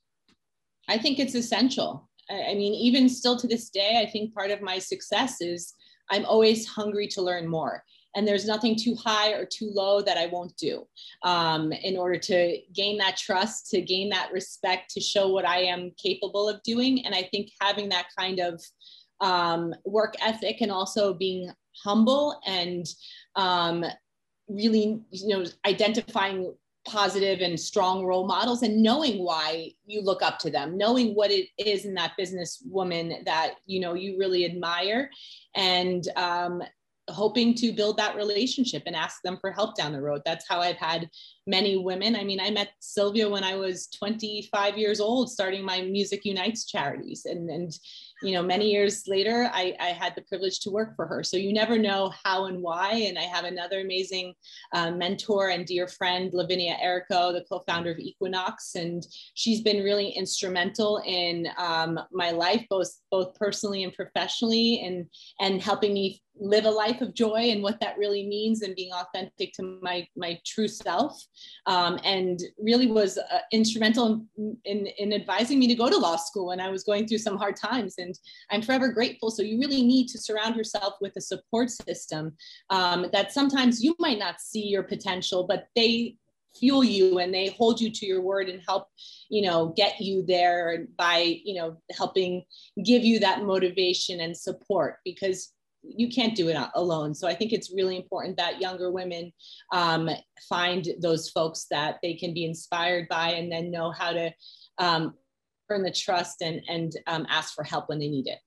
I 0.88 0.98
think 0.98 1.18
it's 1.18 1.34
essential. 1.34 2.08
I 2.30 2.54
mean, 2.54 2.74
even 2.74 3.08
still 3.08 3.36
to 3.38 3.46
this 3.46 3.70
day, 3.70 4.00
I 4.00 4.10
think 4.10 4.34
part 4.34 4.50
of 4.50 4.62
my 4.62 4.78
success 4.78 5.40
is 5.40 5.74
I'm 6.10 6.24
always 6.24 6.66
hungry 6.66 7.08
to 7.08 7.22
learn 7.22 7.48
more. 7.48 7.82
And 8.16 8.26
there's 8.26 8.46
nothing 8.46 8.76
too 8.76 8.94
high 8.94 9.32
or 9.32 9.44
too 9.44 9.70
low 9.74 10.00
that 10.00 10.16
I 10.16 10.26
won't 10.26 10.56
do 10.56 10.86
um, 11.24 11.72
in 11.72 11.96
order 11.96 12.16
to 12.16 12.58
gain 12.72 12.96
that 12.98 13.16
trust, 13.16 13.70
to 13.70 13.80
gain 13.80 14.08
that 14.10 14.32
respect, 14.32 14.90
to 14.90 15.00
show 15.00 15.28
what 15.28 15.44
I 15.44 15.62
am 15.62 15.90
capable 15.96 16.48
of 16.48 16.62
doing. 16.62 17.04
And 17.04 17.14
I 17.14 17.22
think 17.22 17.50
having 17.60 17.88
that 17.88 18.06
kind 18.16 18.38
of 18.38 18.62
um, 19.20 19.74
work 19.84 20.14
ethic 20.20 20.60
and 20.60 20.70
also 20.70 21.14
being 21.14 21.50
humble 21.82 22.40
and 22.46 22.86
um, 23.36 23.84
really, 24.48 25.00
you 25.10 25.28
know, 25.28 25.44
identifying 25.66 26.54
positive 26.86 27.40
and 27.40 27.58
strong 27.58 28.04
role 28.04 28.26
models 28.26 28.62
and 28.62 28.82
knowing 28.82 29.24
why 29.24 29.70
you 29.86 30.02
look 30.02 30.22
up 30.22 30.38
to 30.38 30.50
them 30.50 30.76
knowing 30.76 31.14
what 31.14 31.30
it 31.30 31.48
is 31.56 31.86
in 31.86 31.94
that 31.94 32.12
business 32.18 32.62
woman 32.66 33.22
that 33.24 33.54
you 33.64 33.80
know 33.80 33.94
you 33.94 34.18
really 34.18 34.44
admire 34.44 35.08
and 35.56 36.08
um, 36.16 36.62
hoping 37.08 37.54
to 37.54 37.72
build 37.72 37.96
that 37.96 38.16
relationship 38.16 38.82
and 38.86 38.96
ask 38.96 39.20
them 39.22 39.36
for 39.40 39.52
help 39.52 39.76
down 39.76 39.92
the 39.92 40.00
road. 40.00 40.22
That's 40.24 40.46
how 40.48 40.60
i've 40.60 40.76
had 40.76 41.08
many 41.46 41.76
women. 41.76 42.16
I 42.16 42.24
mean 42.24 42.40
i 42.40 42.50
met 42.50 42.72
sylvia 42.80 43.28
when 43.28 43.44
i 43.44 43.56
was 43.56 43.88
25 43.98 44.78
years 44.78 45.00
old 45.00 45.30
starting 45.30 45.64
my 45.64 45.82
music 45.82 46.24
unites 46.24 46.66
charities 46.66 47.24
and 47.24 47.48
and 47.50 47.72
you 48.24 48.32
know, 48.32 48.42
many 48.42 48.70
years 48.70 49.06
later, 49.06 49.50
I, 49.52 49.76
I, 49.78 49.88
had 49.88 50.14
the 50.14 50.22
privilege 50.22 50.60
to 50.60 50.70
work 50.70 50.96
for 50.96 51.06
her. 51.06 51.22
So 51.22 51.36
you 51.36 51.52
never 51.52 51.76
know 51.78 52.10
how 52.24 52.46
and 52.46 52.62
why. 52.62 52.92
And 52.92 53.18
I 53.18 53.22
have 53.22 53.44
another 53.44 53.80
amazing 53.80 54.32
uh, 54.72 54.90
mentor 54.92 55.50
and 55.50 55.66
dear 55.66 55.86
friend, 55.86 56.32
Lavinia 56.32 56.76
Errico, 56.82 57.32
the 57.32 57.44
co-founder 57.48 57.92
of 57.92 57.98
Equinox, 57.98 58.76
and 58.76 59.06
she's 59.34 59.60
been 59.60 59.84
really 59.84 60.08
instrumental 60.08 61.02
in 61.06 61.48
um, 61.58 62.00
my 62.12 62.30
life, 62.30 62.64
both 62.70 62.90
both 63.10 63.34
personally 63.34 63.84
and 63.84 63.92
professionally, 63.92 64.82
and 64.84 65.06
and 65.40 65.62
helping 65.62 65.92
me 65.92 66.22
live 66.36 66.64
a 66.64 66.70
life 66.70 67.00
of 67.00 67.14
joy 67.14 67.50
and 67.50 67.62
what 67.62 67.78
that 67.80 67.96
really 67.96 68.26
means 68.26 68.62
and 68.62 68.74
being 68.74 68.92
authentic 68.92 69.52
to 69.52 69.78
my 69.82 70.06
my 70.16 70.38
true 70.44 70.66
self 70.66 71.22
um, 71.66 71.98
and 72.04 72.40
really 72.58 72.88
was 72.88 73.18
uh, 73.18 73.38
instrumental 73.52 74.24
in, 74.36 74.56
in, 74.64 74.86
in 74.98 75.12
advising 75.12 75.58
me 75.58 75.66
to 75.68 75.74
go 75.74 75.88
to 75.88 75.96
law 75.96 76.16
school 76.16 76.48
when 76.48 76.60
i 76.60 76.68
was 76.68 76.84
going 76.84 77.06
through 77.06 77.18
some 77.18 77.36
hard 77.36 77.56
times. 77.56 77.94
And 77.98 78.14
i'm 78.50 78.62
forever 78.62 78.88
grateful. 78.88 79.30
So 79.30 79.42
you 79.42 79.58
really 79.58 79.82
need 79.82 80.08
to 80.08 80.18
surround 80.18 80.56
yourself 80.56 80.94
with 81.00 81.12
a 81.16 81.20
support 81.20 81.70
system 81.70 82.32
um, 82.70 83.06
that 83.12 83.32
sometimes 83.32 83.82
you 83.82 83.94
might 83.98 84.18
not 84.18 84.40
see 84.40 84.66
your 84.66 84.82
potential 84.82 85.46
but 85.46 85.68
they 85.76 86.16
fuel 86.58 86.84
you 86.84 87.18
and 87.18 87.34
they 87.34 87.48
hold 87.58 87.80
you 87.80 87.90
to 87.90 88.06
your 88.06 88.20
word 88.20 88.48
and 88.48 88.62
help 88.66 88.86
you 89.28 89.42
know 89.42 89.74
get 89.76 90.00
you 90.00 90.24
there 90.26 90.86
by 90.96 91.40
you 91.44 91.54
know 91.54 91.76
helping 91.96 92.44
give 92.84 93.04
you 93.04 93.18
that 93.18 93.42
motivation 93.42 94.20
and 94.20 94.36
support. 94.36 94.98
Because 95.04 95.53
you 95.86 96.08
can't 96.08 96.34
do 96.34 96.48
it 96.48 96.56
alone. 96.74 97.14
So 97.14 97.28
I 97.28 97.34
think 97.34 97.52
it's 97.52 97.72
really 97.74 97.96
important 97.96 98.36
that 98.36 98.60
younger 98.60 98.90
women 98.90 99.32
um, 99.72 100.08
find 100.48 100.86
those 101.00 101.30
folks 101.30 101.66
that 101.70 101.96
they 102.02 102.14
can 102.14 102.34
be 102.34 102.44
inspired 102.44 103.08
by 103.08 103.30
and 103.32 103.50
then 103.50 103.70
know 103.70 103.90
how 103.90 104.12
to 104.12 104.32
um, 104.78 105.14
earn 105.70 105.82
the 105.82 105.90
trust 105.90 106.42
and, 106.42 106.62
and 106.68 106.92
um, 107.06 107.26
ask 107.28 107.54
for 107.54 107.64
help 107.64 107.88
when 107.88 107.98
they 107.98 108.08
need 108.08 108.26
it. 108.26 108.38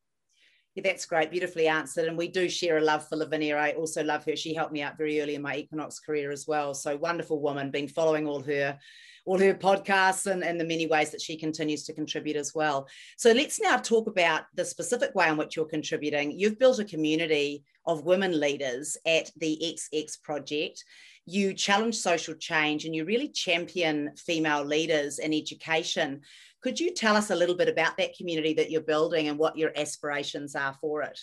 Yeah, 0.78 0.84
that's 0.84 1.08
great, 1.08 1.32
beautifully 1.32 1.68
answered. 1.68 2.08
And 2.08 2.16
we 2.16 2.28
do 2.28 2.48
share 2.48 2.78
a 2.78 2.82
love 2.82 3.10
for 3.10 3.16
Lavinia. 3.16 3.58
I 3.58 3.72
also 3.72 4.04
love 4.04 4.24
her. 4.26 4.36
She 4.36 4.54
helped 4.54 4.72
me 4.72 4.84
out 4.84 4.96
very 4.96 5.20
early 5.20 5.34
in 5.34 5.42
my 5.42 5.56
Equinox 5.56 6.00
career 6.00 6.30
as 6.30 6.46
well. 6.48 6.76
So 6.76 6.96
wonderful 6.96 7.42
woman, 7.42 7.72
been 7.72 7.88
following 7.88 8.28
all 8.28 8.44
her 8.44 8.78
all 9.26 9.40
her 9.40 9.56
podcasts 9.56 10.32
and, 10.32 10.44
and 10.44 10.62
the 10.62 10.64
many 10.64 10.86
ways 10.86 11.10
that 11.10 11.22
she 11.22 11.36
continues 11.36 11.84
to 11.84 11.94
contribute 11.94 12.38
as 12.38 12.54
well. 12.54 12.88
So 13.18 13.32
let's 13.32 13.60
now 13.60 13.78
talk 13.78 14.08
about 14.08 14.44
the 14.54 14.64
specific 14.64 15.16
way 15.16 15.28
in 15.28 15.36
which 15.36 15.56
you're 15.56 15.66
contributing. 15.66 16.40
You've 16.40 16.60
built 16.60 16.80
a 16.80 16.86
community 16.86 17.66
of 17.88 18.06
women 18.06 18.40
leaders 18.40 18.98
at 19.06 19.32
the 19.36 19.60
XX 19.62 20.22
Project. 20.22 20.86
You 21.28 21.54
challenge 21.54 21.96
social 21.96 22.34
change 22.34 22.86
and 22.86 22.96
you 22.96 23.06
really 23.06 23.28
champion 23.28 24.16
female 24.16 24.64
leaders 24.64 25.20
in 25.20 25.34
education. 25.34 26.22
Could 26.62 26.80
you 26.80 26.94
tell 26.94 27.16
us 27.16 27.30
a 27.30 27.36
little 27.36 27.56
bit 27.56 27.70
about 27.70 27.98
that 27.98 28.16
community 28.18 28.54
that 28.54 28.72
you're 28.72 28.82
building 28.82 29.28
and 29.28 29.38
what 29.38 29.58
your 29.58 29.72
aspirations 29.76 30.56
are 30.56 30.74
for 30.82 31.04
it? 31.04 31.20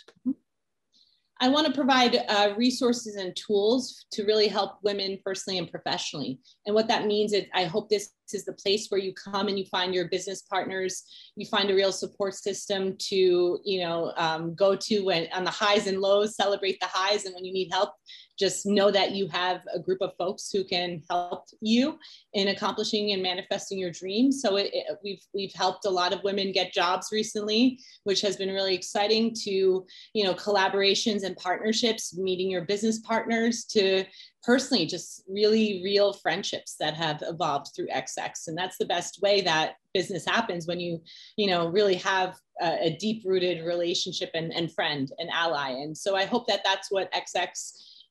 I 1.41 1.49
want 1.49 1.67
to 1.67 1.73
provide 1.73 2.17
uh, 2.29 2.55
resources 2.57 3.17
and 3.17 3.35
tools 3.35 4.07
to 4.13 4.25
really 4.25 4.47
help 4.47 4.79
women 4.83 5.19
personally 5.25 5.59
and 5.59 5.69
professionally. 5.69 6.39
And 6.65 6.75
what 6.75 6.87
that 6.89 7.07
means 7.07 7.33
is 7.33 7.45
I 7.53 7.65
hope 7.65 7.89
this 7.89 8.11
is 8.33 8.45
the 8.45 8.53
place 8.53 8.87
where 8.89 9.01
you 9.01 9.13
come 9.13 9.49
and 9.49 9.59
you 9.59 9.67
find 9.67 9.93
your 9.93 10.09
business 10.09 10.43
partners, 10.43 11.03
you 11.35 11.47
find 11.47 11.71
a 11.71 11.75
real 11.75 11.93
support 11.93 12.35
system 12.35 12.97
to, 12.99 13.59
you 13.65 13.81
know, 13.81 14.13
um, 14.17 14.55
go 14.55 14.77
to 14.77 15.01
when 15.01 15.27
on 15.35 15.45
the 15.45 15.51
highs 15.51 15.89
and 15.89 16.01
lows, 16.01 16.37
celebrate 16.37 16.79
the 16.81 16.87
highs. 16.87 17.25
And 17.25 17.35
when 17.35 17.45
you 17.45 17.53
need 17.53 17.69
help, 17.73 17.91
just 18.39 18.67
know 18.67 18.91
that 18.91 19.13
you 19.13 19.29
have 19.29 19.63
a 19.73 19.79
group 19.79 19.99
of 20.01 20.17
folks 20.17 20.51
who 20.51 20.65
can 20.65 21.03
help 21.09 21.47
you 21.61 21.99
in 22.33 22.49
accomplishing 22.49 23.13
and 23.13 23.23
manifesting 23.23 23.79
your 23.79 23.91
dreams. 23.91 24.41
So 24.43 24.57
it, 24.57 24.71
it, 24.73 24.99
we've 25.05 25.23
we've 25.33 25.53
helped 25.53 25.85
a 25.85 25.91
lot 25.91 26.13
of 26.13 26.23
women 26.25 26.53
get 26.53 26.73
jobs 26.73 27.09
recently, 27.13 27.79
which 28.05 28.21
has 28.23 28.37
been 28.37 28.51
really 28.51 28.75
exciting. 28.75 29.35
To 29.45 29.87
you 30.15 30.25
know 30.25 30.35
collaborations 30.35 31.23
and 31.23 31.37
partnerships, 31.37 32.17
meeting 32.17 32.51
your 32.51 32.63
business 32.63 32.99
partners, 33.01 33.65
to 33.67 34.05
personally 34.43 34.87
just 34.87 35.23
really 35.29 35.81
real 35.83 36.13
friendships 36.13 36.77
that 36.79 36.95
have 36.95 37.23
evolved 37.23 37.69
through 37.75 37.89
XX, 37.89 38.49
and 38.49 38.59
that's 38.59 38.79
the 38.79 38.87
best 38.87 39.21
way 39.23 39.41
that 39.43 39.77
business 39.93 40.27
happens 40.27 40.67
when 40.67 40.81
you 40.81 41.01
you 41.37 41.47
know 41.47 41.69
really 41.69 41.95
have 41.95 42.37
a, 42.61 42.87
a 42.87 42.97
deep 42.99 43.23
rooted 43.25 43.65
relationship 43.65 44.31
and, 44.35 44.53
and 44.53 44.73
friend 44.73 45.13
and 45.19 45.31
ally. 45.31 45.71
And 45.71 45.97
so 45.97 46.17
I 46.17 46.25
hope 46.25 46.47
that 46.49 46.63
that's 46.65 46.91
what 46.91 47.13
XX 47.13 47.51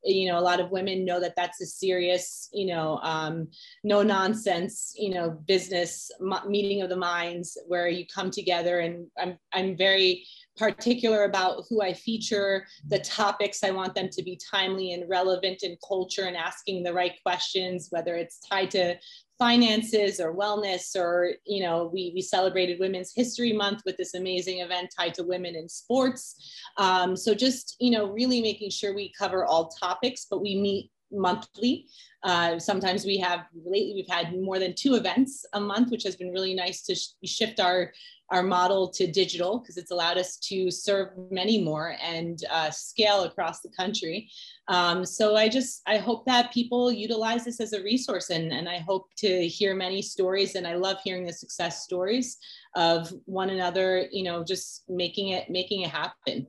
you 0.04 0.28
know 0.28 0.38
a 0.38 0.42
lot 0.42 0.60
of 0.60 0.72
women 0.72 1.06
know 1.06 1.20
that 1.20 1.36
that's 1.36 1.62
a 1.62 1.66
serious 1.66 2.50
you 2.52 2.66
know 2.66 3.00
um, 3.04 3.48
no 3.84 4.02
nonsense 4.02 4.94
you 4.98 5.13
know 5.13 5.32
business 5.48 6.12
meeting 6.48 6.82
of 6.82 6.89
the 6.89 6.96
minds 6.96 7.58
where 7.68 7.88
you 7.88 8.06
come 8.13 8.32
together. 8.32 8.80
And 8.80 9.08
i'm 9.18 9.38
i'm 9.54 9.78
very 9.78 10.26
particular 10.58 11.24
about 11.24 11.63
who 11.68 11.82
i 11.82 11.94
feature 11.94 12.66
the 12.88 13.00
topics 13.00 13.63
i 13.63 13.72
want 13.72 13.96
them 13.96 14.08
to 14.10 14.22
be 14.22 14.39
timely 14.52 14.94
and 14.94 15.10
relevant 15.10 15.63
in 15.63 15.76
culture 15.88 16.26
and 16.26 16.38
asking 16.38 16.84
the 16.84 16.94
right 16.94 17.13
questions 17.24 17.88
whether 17.89 18.16
it's 18.16 18.39
tied 18.39 18.70
to 18.70 18.96
finances 19.44 20.22
or 20.22 20.34
wellness 20.34 20.96
or 20.96 21.34
you 21.46 21.62
know 21.62 21.90
we, 21.94 22.14
we 22.16 22.22
celebrated 22.22 22.80
women's 22.80 23.12
history 23.14 23.52
month 23.52 23.82
with 23.86 23.98
this 23.98 24.14
amazing 24.14 24.60
event 24.60 24.90
tied 24.98 25.14
to 25.14 25.22
women 25.22 25.54
in 25.54 25.68
sports. 25.68 26.24
Um, 26.78 27.18
so 27.18 27.36
just 27.36 27.76
you 27.78 27.92
know 27.92 28.06
really 28.10 28.42
making 28.42 28.70
sure 28.70 28.96
we 28.96 29.12
cover 29.20 29.44
all 29.44 29.68
topics 29.68 30.28
but 30.30 30.42
we 30.42 30.56
meet 30.56 30.92
monthly 31.12 31.88
uh, 32.24 32.58
sometimes 32.60 33.06
we 33.06 33.18
have 33.18 33.42
lately 33.66 33.94
we've 33.96 34.16
had 34.16 34.34
more 34.42 34.60
than 34.60 34.74
two 34.74 34.96
events 34.96 35.46
a 35.54 35.60
month 35.60 35.92
which 35.92 36.04
has 36.04 36.16
been 36.16 36.32
really 36.32 36.54
nice 36.54 36.82
to 36.82 36.96
sh- 36.96 37.10
shift 37.26 37.60
our 37.60 37.92
our 38.34 38.42
model 38.42 38.90
to 38.90 39.06
digital 39.06 39.60
because 39.60 39.78
it's 39.78 39.92
allowed 39.92 40.18
us 40.18 40.38
to 40.38 40.72
serve 40.72 41.10
many 41.30 41.62
more 41.62 41.96
and 42.02 42.40
uh, 42.52 42.72
scale 42.72 43.26
across 43.26 43.62
the 43.62 43.70
country. 43.70 44.28
Um, 44.68 45.06
so 45.06 45.36
I 45.36 45.48
just, 45.48 45.84
I 45.86 45.98
hope 45.98 46.26
that 46.26 46.52
people 46.52 46.92
utilize 46.92 47.46
this 47.46 47.60
as 47.60 47.74
a 47.74 47.84
resource 47.84 48.32
and, 48.32 48.52
and 48.52 48.68
I 48.68 48.80
hope 48.80 49.08
to 49.18 49.48
hear 49.48 49.76
many 49.76 50.02
stories 50.02 50.56
and 50.56 50.66
I 50.66 50.76
love 50.76 50.98
hearing 51.04 51.26
the 51.26 51.34
success 51.34 51.84
stories 51.84 52.40
of 52.76 53.14
one 53.26 53.52
another, 53.52 54.08
you 54.12 54.24
know, 54.24 54.44
just 54.44 54.84
making 54.90 55.30
it, 55.30 55.52
making 55.52 55.82
it 55.82 55.92
happen 55.92 56.48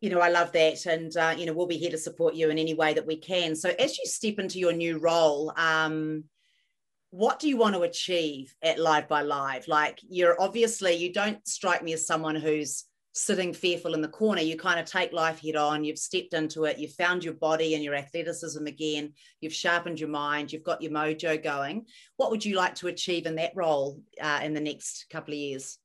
you 0.00 0.10
know, 0.10 0.20
I 0.20 0.28
love 0.28 0.52
that. 0.52 0.86
And, 0.86 1.16
uh, 1.16 1.34
you 1.36 1.46
know, 1.46 1.52
we'll 1.52 1.66
be 1.66 1.76
here 1.76 1.90
to 1.90 1.98
support 1.98 2.34
you 2.34 2.50
in 2.50 2.58
any 2.58 2.74
way 2.74 2.94
that 2.94 3.06
we 3.06 3.16
can. 3.16 3.56
So 3.56 3.70
as 3.78 3.98
you 3.98 4.04
step 4.06 4.38
into 4.38 4.58
your 4.58 4.72
new 4.72 4.98
role, 4.98 5.52
um, 5.56 6.24
what 7.10 7.38
do 7.38 7.48
you 7.48 7.56
want 7.56 7.74
to 7.74 7.82
achieve 7.82 8.54
at 8.62 8.78
Live 8.78 9.08
by 9.08 9.22
Live? 9.22 9.66
Like, 9.66 9.98
you're 10.08 10.40
obviously, 10.40 10.94
you 10.94 11.12
don't 11.12 11.46
strike 11.48 11.82
me 11.82 11.94
as 11.94 12.06
someone 12.06 12.36
who's 12.36 12.84
sitting 13.14 13.52
fearful 13.52 13.94
in 13.94 14.02
the 14.02 14.08
corner. 14.08 14.42
You 14.42 14.56
kind 14.56 14.78
of 14.78 14.86
take 14.86 15.12
life 15.12 15.40
head 15.40 15.56
on, 15.56 15.84
you've 15.84 15.98
stepped 15.98 16.34
into 16.34 16.64
it, 16.64 16.78
you've 16.78 16.92
found 16.92 17.24
your 17.24 17.34
body 17.34 17.74
and 17.74 17.82
your 17.82 17.94
athleticism 17.94 18.64
again, 18.66 19.14
you've 19.40 19.54
sharpened 19.54 19.98
your 19.98 20.10
mind, 20.10 20.52
you've 20.52 20.62
got 20.62 20.82
your 20.82 20.92
mojo 20.92 21.42
going. 21.42 21.86
What 22.16 22.30
would 22.30 22.44
you 22.44 22.56
like 22.56 22.76
to 22.76 22.88
achieve 22.88 23.26
in 23.26 23.36
that 23.36 23.52
role 23.56 24.00
uh, 24.20 24.40
in 24.44 24.54
the 24.54 24.60
next 24.60 25.06
couple 25.10 25.34
of 25.34 25.38
years? 25.38 25.78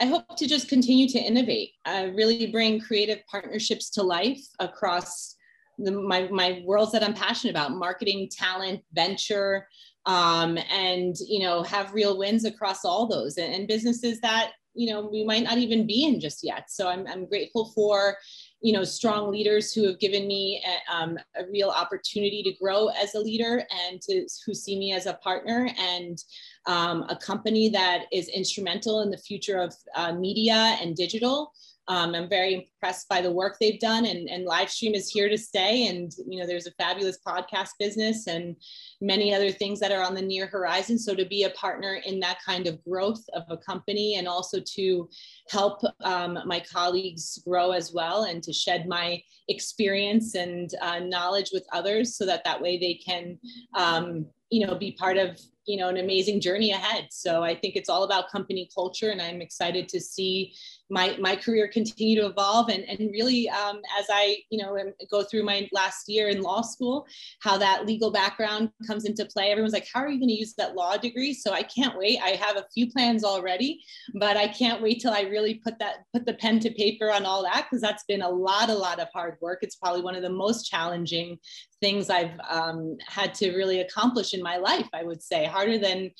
I 0.00 0.06
hope 0.06 0.36
to 0.36 0.46
just 0.46 0.68
continue 0.68 1.08
to 1.08 1.18
innovate, 1.18 1.72
uh, 1.84 2.08
really 2.14 2.46
bring 2.46 2.80
creative 2.80 3.18
partnerships 3.26 3.90
to 3.90 4.02
life 4.02 4.40
across 4.60 5.34
the, 5.78 5.90
my, 5.90 6.28
my 6.30 6.62
worlds 6.64 6.92
that 6.92 7.02
I'm 7.02 7.14
passionate 7.14 7.50
about 7.50 7.72
marketing, 7.72 8.28
talent, 8.30 8.82
venture, 8.92 9.66
um, 10.06 10.58
and 10.70 11.14
you 11.26 11.40
know 11.40 11.62
have 11.62 11.92
real 11.92 12.16
wins 12.16 12.44
across 12.44 12.84
all 12.84 13.06
those 13.06 13.36
and, 13.36 13.52
and, 13.52 13.68
businesses 13.68 14.20
that 14.20 14.52
you 14.74 14.90
know 14.90 15.06
we 15.06 15.22
might 15.24 15.42
not 15.42 15.58
even 15.58 15.86
be 15.86 16.04
in 16.04 16.18
just 16.18 16.42
yet. 16.42 16.70
So 16.70 16.88
I'm, 16.88 17.06
I'm 17.06 17.26
grateful 17.26 17.72
for 17.74 18.16
you 18.60 18.72
know 18.72 18.84
strong 18.84 19.30
leaders 19.30 19.72
who 19.72 19.86
have 19.86 19.98
given 20.00 20.26
me 20.26 20.62
a, 20.66 20.94
um, 20.94 21.18
a, 21.36 21.44
real 21.50 21.68
opportunity 21.68 22.42
to 22.42 22.52
grow 22.60 22.88
as 22.88 23.14
a 23.14 23.18
leader 23.18 23.62
and 23.86 24.00
to 24.02 24.26
who 24.44 24.52
see 24.52 24.78
me 24.78 24.92
as 24.92 25.06
a 25.06 25.14
partner 25.14 25.70
and 25.78 26.24
um, 26.66 27.04
a 27.08 27.16
company 27.16 27.68
that 27.68 28.06
is 28.12 28.28
instrumental 28.28 29.02
in 29.02 29.10
the 29.10 29.18
future 29.18 29.58
of 29.58 29.74
uh, 29.94 30.12
media 30.12 30.76
and 30.82 30.96
digital 30.96 31.52
um, 31.88 32.14
I'm 32.14 32.28
very 32.28 32.54
impressed 32.54 33.08
by 33.08 33.22
the 33.22 33.30
work 33.30 33.56
they've 33.58 33.80
done 33.80 34.04
and, 34.04 34.28
and 34.28 34.46
Livestream 34.46 34.94
is 34.94 35.08
here 35.08 35.28
to 35.28 35.38
stay. 35.38 35.86
And, 35.86 36.12
you 36.28 36.38
know, 36.38 36.46
there's 36.46 36.66
a 36.66 36.72
fabulous 36.72 37.18
podcast 37.26 37.70
business 37.78 38.26
and 38.26 38.56
many 39.00 39.34
other 39.34 39.50
things 39.50 39.80
that 39.80 39.90
are 39.90 40.02
on 40.02 40.14
the 40.14 40.22
near 40.22 40.46
horizon. 40.46 40.98
So 40.98 41.14
to 41.14 41.24
be 41.24 41.44
a 41.44 41.50
partner 41.50 42.00
in 42.04 42.20
that 42.20 42.38
kind 42.44 42.66
of 42.66 42.82
growth 42.84 43.24
of 43.32 43.44
a 43.48 43.56
company 43.56 44.16
and 44.16 44.28
also 44.28 44.60
to 44.74 45.08
help 45.48 45.80
um, 46.04 46.38
my 46.44 46.60
colleagues 46.60 47.40
grow 47.46 47.70
as 47.72 47.92
well 47.92 48.24
and 48.24 48.42
to 48.42 48.52
shed 48.52 48.86
my 48.86 49.22
experience 49.48 50.34
and 50.34 50.70
uh, 50.82 50.98
knowledge 50.98 51.50
with 51.54 51.66
others 51.72 52.16
so 52.16 52.26
that 52.26 52.44
that 52.44 52.60
way 52.60 52.78
they 52.78 52.94
can, 52.94 53.38
um, 53.74 54.26
you 54.50 54.66
know, 54.66 54.74
be 54.74 54.92
part 54.92 55.16
of 55.16 55.40
you 55.64 55.76
know 55.76 55.88
an 55.88 55.98
amazing 55.98 56.40
journey 56.40 56.72
ahead 56.72 57.08
so 57.10 57.44
i 57.44 57.54
think 57.54 57.76
it's 57.76 57.90
all 57.90 58.04
about 58.04 58.30
company 58.30 58.68
culture 58.74 59.10
and 59.10 59.20
i'm 59.20 59.42
excited 59.42 59.86
to 59.86 60.00
see 60.00 60.54
my 60.90 61.16
my 61.20 61.36
career 61.36 61.68
continue 61.68 62.20
to 62.20 62.26
evolve 62.26 62.68
and 62.68 62.84
and 62.84 63.10
really 63.12 63.48
um, 63.50 63.80
as 63.98 64.06
i 64.10 64.36
you 64.50 64.58
know 64.58 64.76
go 65.10 65.22
through 65.22 65.42
my 65.42 65.68
last 65.72 66.08
year 66.08 66.28
in 66.28 66.40
law 66.40 66.62
school 66.62 67.06
how 67.40 67.58
that 67.58 67.86
legal 67.86 68.10
background 68.10 68.70
comes 68.86 69.04
into 69.04 69.24
play. 69.26 69.50
Everyone's 69.50 69.72
like 69.72 69.88
how 69.92 70.00
are 70.00 70.08
you 70.08 70.18
going 70.18 70.28
to 70.28 70.34
use 70.34 70.54
that 70.54 70.74
law 70.74 70.96
degree? 70.96 71.34
So 71.34 71.52
i 71.52 71.62
can't 71.62 71.96
wait. 71.98 72.18
I 72.22 72.30
have 72.30 72.56
a 72.56 72.66
few 72.72 72.90
plans 72.90 73.24
already 73.24 73.80
but 74.14 74.36
i 74.36 74.48
can't 74.48 74.82
wait 74.82 75.00
till 75.00 75.12
i 75.12 75.22
really 75.22 75.54
put 75.54 75.78
that 75.78 76.04
put 76.12 76.24
the 76.26 76.34
pen 76.34 76.60
to 76.60 76.70
paper 76.70 77.10
on 77.10 77.26
all 77.26 77.42
that 77.42 77.66
because 77.68 77.82
that's 77.82 78.04
been 78.04 78.22
a 78.22 78.28
lot 78.28 78.70
a 78.70 78.74
lot 78.74 79.00
of 79.00 79.08
hard 79.12 79.36
work. 79.40 79.60
It's 79.62 79.76
probably 79.76 80.02
one 80.02 80.14
of 80.14 80.22
the 80.22 80.30
most 80.30 80.64
challenging 80.64 81.38
things 81.80 82.10
i've 82.10 82.38
um, 82.48 82.96
had 83.06 83.34
to 83.34 83.56
really 83.56 83.80
accomplish 83.80 84.34
in 84.34 84.42
my 84.42 84.56
life 84.56 84.88
i 84.92 85.02
would 85.02 85.22
say 85.22 85.44
harder 85.44 85.78
than 85.78 86.10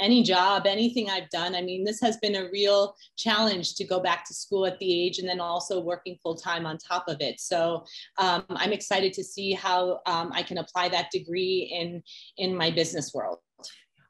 any 0.00 0.22
job, 0.22 0.66
anything 0.66 1.10
I've 1.10 1.28
done. 1.30 1.54
I 1.54 1.62
mean, 1.62 1.84
this 1.84 2.00
has 2.00 2.16
been 2.18 2.36
a 2.36 2.50
real 2.50 2.94
challenge 3.16 3.74
to 3.76 3.84
go 3.84 4.00
back 4.00 4.26
to 4.26 4.34
school 4.34 4.66
at 4.66 4.78
the 4.78 5.04
age 5.06 5.18
and 5.18 5.28
then 5.28 5.40
also 5.40 5.80
working 5.80 6.18
full 6.22 6.36
time 6.36 6.66
on 6.66 6.78
top 6.78 7.04
of 7.08 7.18
it. 7.20 7.40
So 7.40 7.84
um, 8.18 8.44
I'm 8.50 8.72
excited 8.72 9.12
to 9.14 9.24
see 9.24 9.52
how 9.52 10.00
um, 10.06 10.32
I 10.32 10.42
can 10.42 10.58
apply 10.58 10.88
that 10.90 11.10
degree 11.10 11.70
in 11.72 12.02
in 12.38 12.56
my 12.56 12.70
business 12.70 13.12
world. 13.14 13.38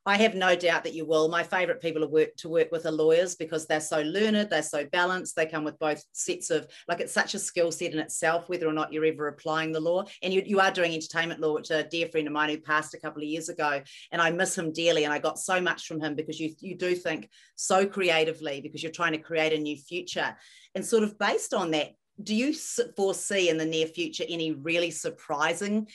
I 0.04 0.16
have 0.16 0.34
no 0.34 0.56
doubt 0.56 0.82
that 0.82 0.94
you 0.94 1.04
will. 1.04 1.28
My 1.28 1.44
favorite 1.44 1.80
people 1.80 2.02
to 2.02 2.08
work 2.08 2.34
to 2.38 2.48
work 2.48 2.72
with 2.72 2.86
are 2.86 2.90
lawyers 2.90 3.36
because 3.36 3.66
they're 3.66 3.80
so 3.80 4.02
learned, 4.02 4.50
they're 4.50 4.62
so 4.62 4.84
balanced, 4.86 5.36
they 5.36 5.46
come 5.46 5.62
with 5.62 5.78
both 5.78 6.02
sets 6.12 6.50
of 6.50 6.66
like 6.88 7.00
it's 7.00 7.12
such 7.12 7.34
a 7.34 7.38
skill 7.38 7.70
set 7.70 7.92
in 7.92 8.00
itself, 8.00 8.48
whether 8.48 8.66
or 8.66 8.72
not 8.72 8.92
you're 8.92 9.04
ever 9.04 9.28
applying 9.28 9.70
the 9.70 9.80
law. 9.80 10.04
And 10.22 10.34
you, 10.34 10.42
you 10.44 10.58
are 10.58 10.72
doing 10.72 10.92
entertainment 10.92 11.40
law, 11.40 11.54
which 11.54 11.70
a 11.70 11.84
dear 11.84 12.08
friend 12.08 12.26
of 12.26 12.32
mine 12.32 12.50
who 12.50 12.58
passed 12.58 12.94
a 12.94 13.00
couple 13.00 13.22
of 13.22 13.28
years 13.28 13.48
ago. 13.48 13.80
And 14.10 14.20
I 14.20 14.30
miss 14.30 14.58
him 14.58 14.72
dearly. 14.72 15.04
And 15.04 15.12
I 15.12 15.18
got 15.20 15.38
so 15.38 15.60
much 15.60 15.86
from 15.86 16.00
him 16.00 16.16
because 16.16 16.40
you 16.40 16.52
you 16.58 16.76
do 16.76 16.96
think 16.96 17.30
so 17.54 17.86
creatively 17.86 18.60
because 18.60 18.82
you're 18.82 18.92
trying 18.92 19.12
to 19.12 19.18
create 19.18 19.52
a 19.52 19.58
new 19.58 19.76
future. 19.76 20.36
And 20.74 20.84
sort 20.84 21.04
of 21.04 21.16
based 21.18 21.54
on 21.54 21.70
that, 21.72 21.90
do 22.22 22.34
you 22.34 22.54
foresee 22.96 23.48
in 23.48 23.56
the 23.56 23.64
near 23.64 23.86
future 23.86 24.24
any 24.28 24.52
really 24.52 24.90
surprising 24.90 25.88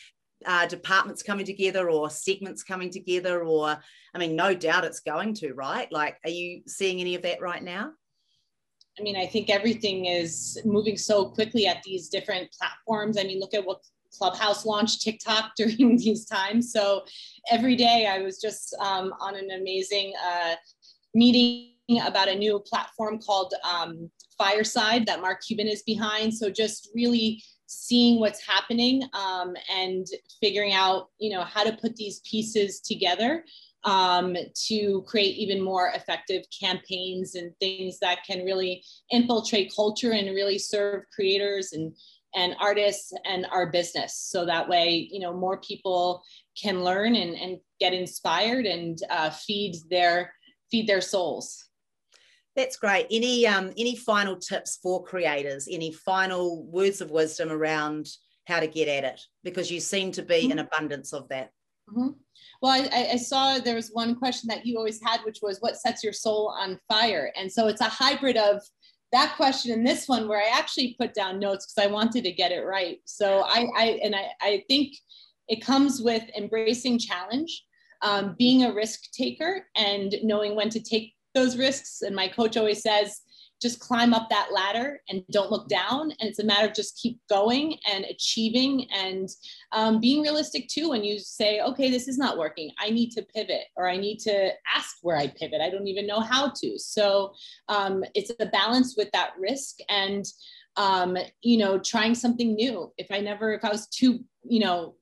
uh, 0.46 0.66
departments 0.68 1.24
coming 1.24 1.46
together 1.46 1.90
or 1.90 2.10
segments 2.10 2.64
coming 2.64 2.90
together 2.90 3.44
or 3.44 3.78
i 4.14 4.18
mean 4.18 4.36
no 4.36 4.54
doubt 4.54 4.86
it's 4.86 5.00
going 5.00 5.34
to 5.34 5.54
right? 5.54 5.92
Like 5.92 6.18
are 6.24 6.30
you 6.30 6.62
seeing 6.68 7.00
any 7.02 7.16
of 7.16 7.22
that 7.24 7.42
right 7.42 7.64
now? 7.64 7.92
I 9.00 9.04
mean 9.04 9.16
i 9.16 9.26
think 9.26 9.50
everything 9.50 10.06
is 10.06 10.60
moving 10.66 10.98
so 10.98 11.30
quickly 11.30 11.68
at 11.68 11.84
these 11.84 12.10
different 12.10 12.52
platforms. 12.52 13.18
I 13.18 13.24
mean 13.24 13.40
look 13.40 13.54
at 13.54 13.66
what 13.66 13.82
clubhouse 14.14 14.66
launched 14.66 15.02
tiktok 15.02 15.52
during 15.58 15.98
these 15.98 16.26
times. 16.26 16.72
So 16.72 17.04
every 17.52 17.76
day 17.76 18.08
i 18.08 18.20
was 18.20 18.40
just 18.40 18.76
um, 18.80 19.14
on 19.20 19.36
an 19.36 19.52
amazing 19.52 20.14
uh, 20.26 20.56
meeting 21.14 21.74
about 22.06 22.28
a 22.28 22.36
new 22.36 22.60
platform 22.60 23.18
called 23.20 23.54
um, 23.64 24.12
fireside 24.38 25.06
that 25.06 25.22
mark 25.22 25.42
cuban 25.46 25.68
is 25.68 25.84
behind. 25.84 26.34
So 26.34 26.50
just 26.50 26.90
really 26.94 27.42
seeing 27.68 28.20
what's 28.20 28.46
happening 28.46 29.04
um, 29.14 29.54
and 29.70 30.08
figuring 30.42 30.74
out 30.74 31.10
you 31.20 31.30
know 31.30 31.44
how 31.44 31.64
to 31.64 31.78
put 31.78 31.96
these 31.96 32.22
pieces 32.22 32.80
together 32.80 33.44
um, 33.84 34.36
to 34.68 35.04
create 35.04 35.38
even 35.38 35.62
more 35.62 35.92
effective 35.94 36.44
campaigns 36.58 37.36
and 37.36 37.54
things 37.60 38.00
that 38.00 38.24
can 38.26 38.44
really 38.44 38.84
infiltrate 39.12 39.72
culture 39.76 40.12
and 40.12 40.28
really 40.30 40.58
serve 40.58 41.04
creators 41.14 41.74
and 41.74 41.94
and 42.36 42.56
artists 42.60 43.14
and 43.26 43.48
our 43.52 43.72
business. 43.72 44.16
So 44.16 44.46
that 44.46 44.68
way 44.68 45.08
you 45.12 45.20
know 45.20 45.34
more 45.34 45.60
people 45.60 46.24
can 46.62 46.84
learn 46.84 47.16
and, 47.16 47.36
and 47.36 47.60
get 47.80 47.94
inspired 47.94 48.66
and 48.66 48.98
uh, 49.10 49.30
feed 49.30 49.76
their 49.90 50.34
feed 50.72 50.88
their 50.88 51.02
souls 51.02 51.67
that's 52.58 52.76
great. 52.76 53.06
Any 53.12 53.48
um, 53.48 53.72
any 53.78 53.96
final 53.96 54.36
tips 54.36 54.80
for 54.82 55.04
creators? 55.04 55.68
Any 55.72 55.92
final 55.94 56.66
words 56.66 57.00
of 57.00 57.12
wisdom 57.12 57.52
around 57.52 58.08
how 58.48 58.60
to 58.60 58.68
get 58.68 58.88
at 58.88 59.04
it? 59.04 59.22
Because 59.44 59.72
you 59.72 59.80
seem 59.80 60.12
to 60.14 60.24
be 60.24 60.42
mm-hmm. 60.42 60.54
in 60.54 60.60
abundance 60.60 61.14
of 61.14 61.30
that. 61.30 61.52
Mm-hmm. 61.90 62.10
Well, 62.62 62.90
I, 62.92 63.10
I, 63.14 63.16
saw 63.18 63.60
there 63.60 63.76
was 63.76 63.92
one 63.94 64.16
question 64.16 64.48
that 64.50 64.66
you 64.66 64.78
always 64.78 65.00
had, 65.02 65.22
which 65.24 65.40
was 65.42 65.60
what 65.60 65.78
sets 65.78 66.04
your 66.04 66.12
soul 66.12 66.54
on 66.60 66.80
fire? 66.90 67.32
And 67.38 67.50
so 67.50 67.68
it's 67.68 67.82
a 67.82 67.86
hybrid 67.86 68.36
of 68.36 68.62
that 69.14 69.36
question 69.38 69.72
and 69.72 69.88
this 69.88 70.08
one 70.08 70.28
where 70.28 70.42
I 70.42 70.50
actually 70.58 70.96
put 71.00 71.14
down 71.14 71.40
notes 71.40 71.66
because 71.66 71.88
I 71.88 71.92
wanted 71.92 72.26
to 72.26 72.32
get 72.32 72.52
it 72.52 72.66
right. 72.66 72.98
So 73.06 73.44
I, 73.46 73.68
I 73.78 74.00
and 74.04 74.16
I, 74.16 74.26
I 74.42 74.64
think 74.68 74.96
it 75.48 75.64
comes 75.64 76.02
with 76.02 76.24
embracing 76.38 77.00
challenge, 77.00 77.64
um, 78.02 78.36
being 78.38 78.64
a 78.64 78.74
risk 78.74 79.12
taker, 79.14 79.66
and 79.76 80.16
knowing 80.24 80.56
when 80.56 80.70
to 80.72 80.82
take 80.82 81.14
those 81.38 81.58
risks. 81.58 82.02
And 82.02 82.16
my 82.16 82.28
coach 82.28 82.58
always 82.58 82.82
says, 82.82 83.22
just 83.60 83.80
climb 83.80 84.14
up 84.14 84.30
that 84.30 84.50
ladder 84.54 85.02
and 85.10 85.24
don't 85.32 85.52
look 85.52 85.68
down. 85.68 86.12
And 86.12 86.30
it's 86.30 86.40
a 86.40 86.46
matter 86.46 86.68
of 86.68 86.76
just 86.76 87.00
keep 87.02 87.20
going 87.28 87.78
and 87.92 88.06
achieving 88.06 88.88
and 88.94 89.28
um, 89.72 90.00
being 90.00 90.22
realistic 90.22 90.68
too. 90.68 90.90
When 90.90 91.04
you 91.04 91.18
say, 91.20 91.62
okay, 91.62 91.90
this 91.90 92.08
is 92.08 92.18
not 92.18 92.38
working, 92.38 92.70
I 92.80 92.92
need 92.92 93.12
to 93.12 93.24
pivot 93.24 93.66
or 93.76 93.90
I 93.90 93.98
need 93.98 94.20
to 94.20 94.52
ask 94.76 94.98
where 95.02 95.18
I 95.18 95.28
pivot. 95.28 95.62
I 95.62 95.72
don't 95.72 95.88
even 95.88 96.06
know 96.06 96.20
how 96.20 96.52
to. 96.62 96.78
So 96.78 97.34
um, 97.68 98.04
it's 98.14 98.32
a 98.40 98.46
balance 98.46 98.96
with 98.96 99.10
that 99.14 99.32
risk 99.40 99.78
and, 99.90 100.26
um, 100.76 101.18
you 101.42 101.58
know, 101.58 101.80
trying 101.80 102.14
something 102.14 102.54
new. 102.54 102.94
If 102.98 103.08
I 103.10 103.20
never, 103.22 103.54
if 103.54 103.66
I 103.66 103.70
was 103.70 103.88
too, 103.88 104.20
you 104.44 104.60
know, 104.60 104.96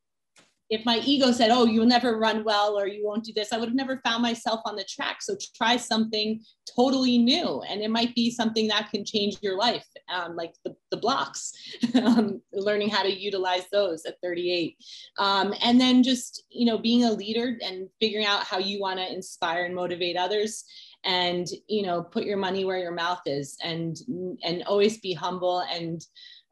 if 0.70 0.84
my 0.86 1.00
ego 1.06 1.32
said, 1.32 1.52
oh, 1.52 1.66
you'll 1.66 1.86
never 1.86 2.18
run 2.18 2.44
well 2.44 2.78
or 2.78 2.88
you 2.88 3.06
won't 3.06 3.24
do 3.24 3.34
this, 3.34 3.54
I 3.54 3.58
would 3.58 3.70
have 3.70 3.76
never 3.76 4.02
found 4.04 4.24
myself 4.24 4.62
on 4.66 4.76
the 4.76 4.84
track. 4.84 5.22
So 5.22 5.38
try 5.56 5.78
something 5.78 6.42
totally 6.76 7.20
new. 7.20 7.62
And 7.70 7.82
it 7.82 7.92
might 7.92 8.16
be 8.16 8.32
something 8.32 8.68
that 8.70 8.90
can 8.90 9.06
change 9.06 9.38
your 9.42 9.58
life, 9.58 9.86
um, 10.14 10.36
like 10.36 10.56
the, 10.64 10.76
the 10.90 10.98
blocks, 10.98 11.54
um, 11.96 12.42
learning 12.52 12.90
how 12.90 13.04
to 13.04 13.14
utilize 13.14 13.66
those 13.72 14.06
at 14.06 14.16
38. 14.24 14.76
Um, 15.20 15.54
and 15.62 15.80
then 15.80 16.02
just, 16.02 16.44
you 16.50 16.66
know, 16.66 16.80
being 16.80 17.04
a 17.04 17.12
leader 17.12 17.58
and 17.64 17.88
figuring 18.00 18.26
out 18.26 18.44
how 18.44 18.58
you 18.58 18.82
want 18.82 18.98
to 18.98 19.14
inspire 19.14 19.66
and 19.66 19.76
motivate 19.76 20.18
others 20.18 20.64
and, 21.04 21.46
you 21.68 21.86
know, 21.86 22.02
put 22.02 22.24
your 22.24 22.38
money 22.38 22.66
where 22.66 22.80
your 22.80 22.92
mouth 22.92 23.22
is 23.28 23.56
and, 23.64 23.98
and 24.44 24.64
always 24.64 24.98
be 24.98 25.14
humble 25.14 25.60
and 25.72 26.04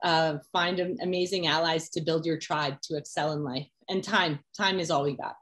uh, 0.04 0.38
find 0.52 0.80
amazing 1.02 1.48
allies 1.48 1.90
to 1.90 2.02
build 2.02 2.26
your 2.26 2.38
tribe 2.38 2.76
to 2.82 2.96
excel 2.96 3.32
in 3.32 3.44
life 3.44 3.66
and 3.90 4.04
time 4.04 4.40
time 4.58 4.80
is 4.80 4.92
all 4.92 5.04
we 5.04 5.16
got. 5.16 5.36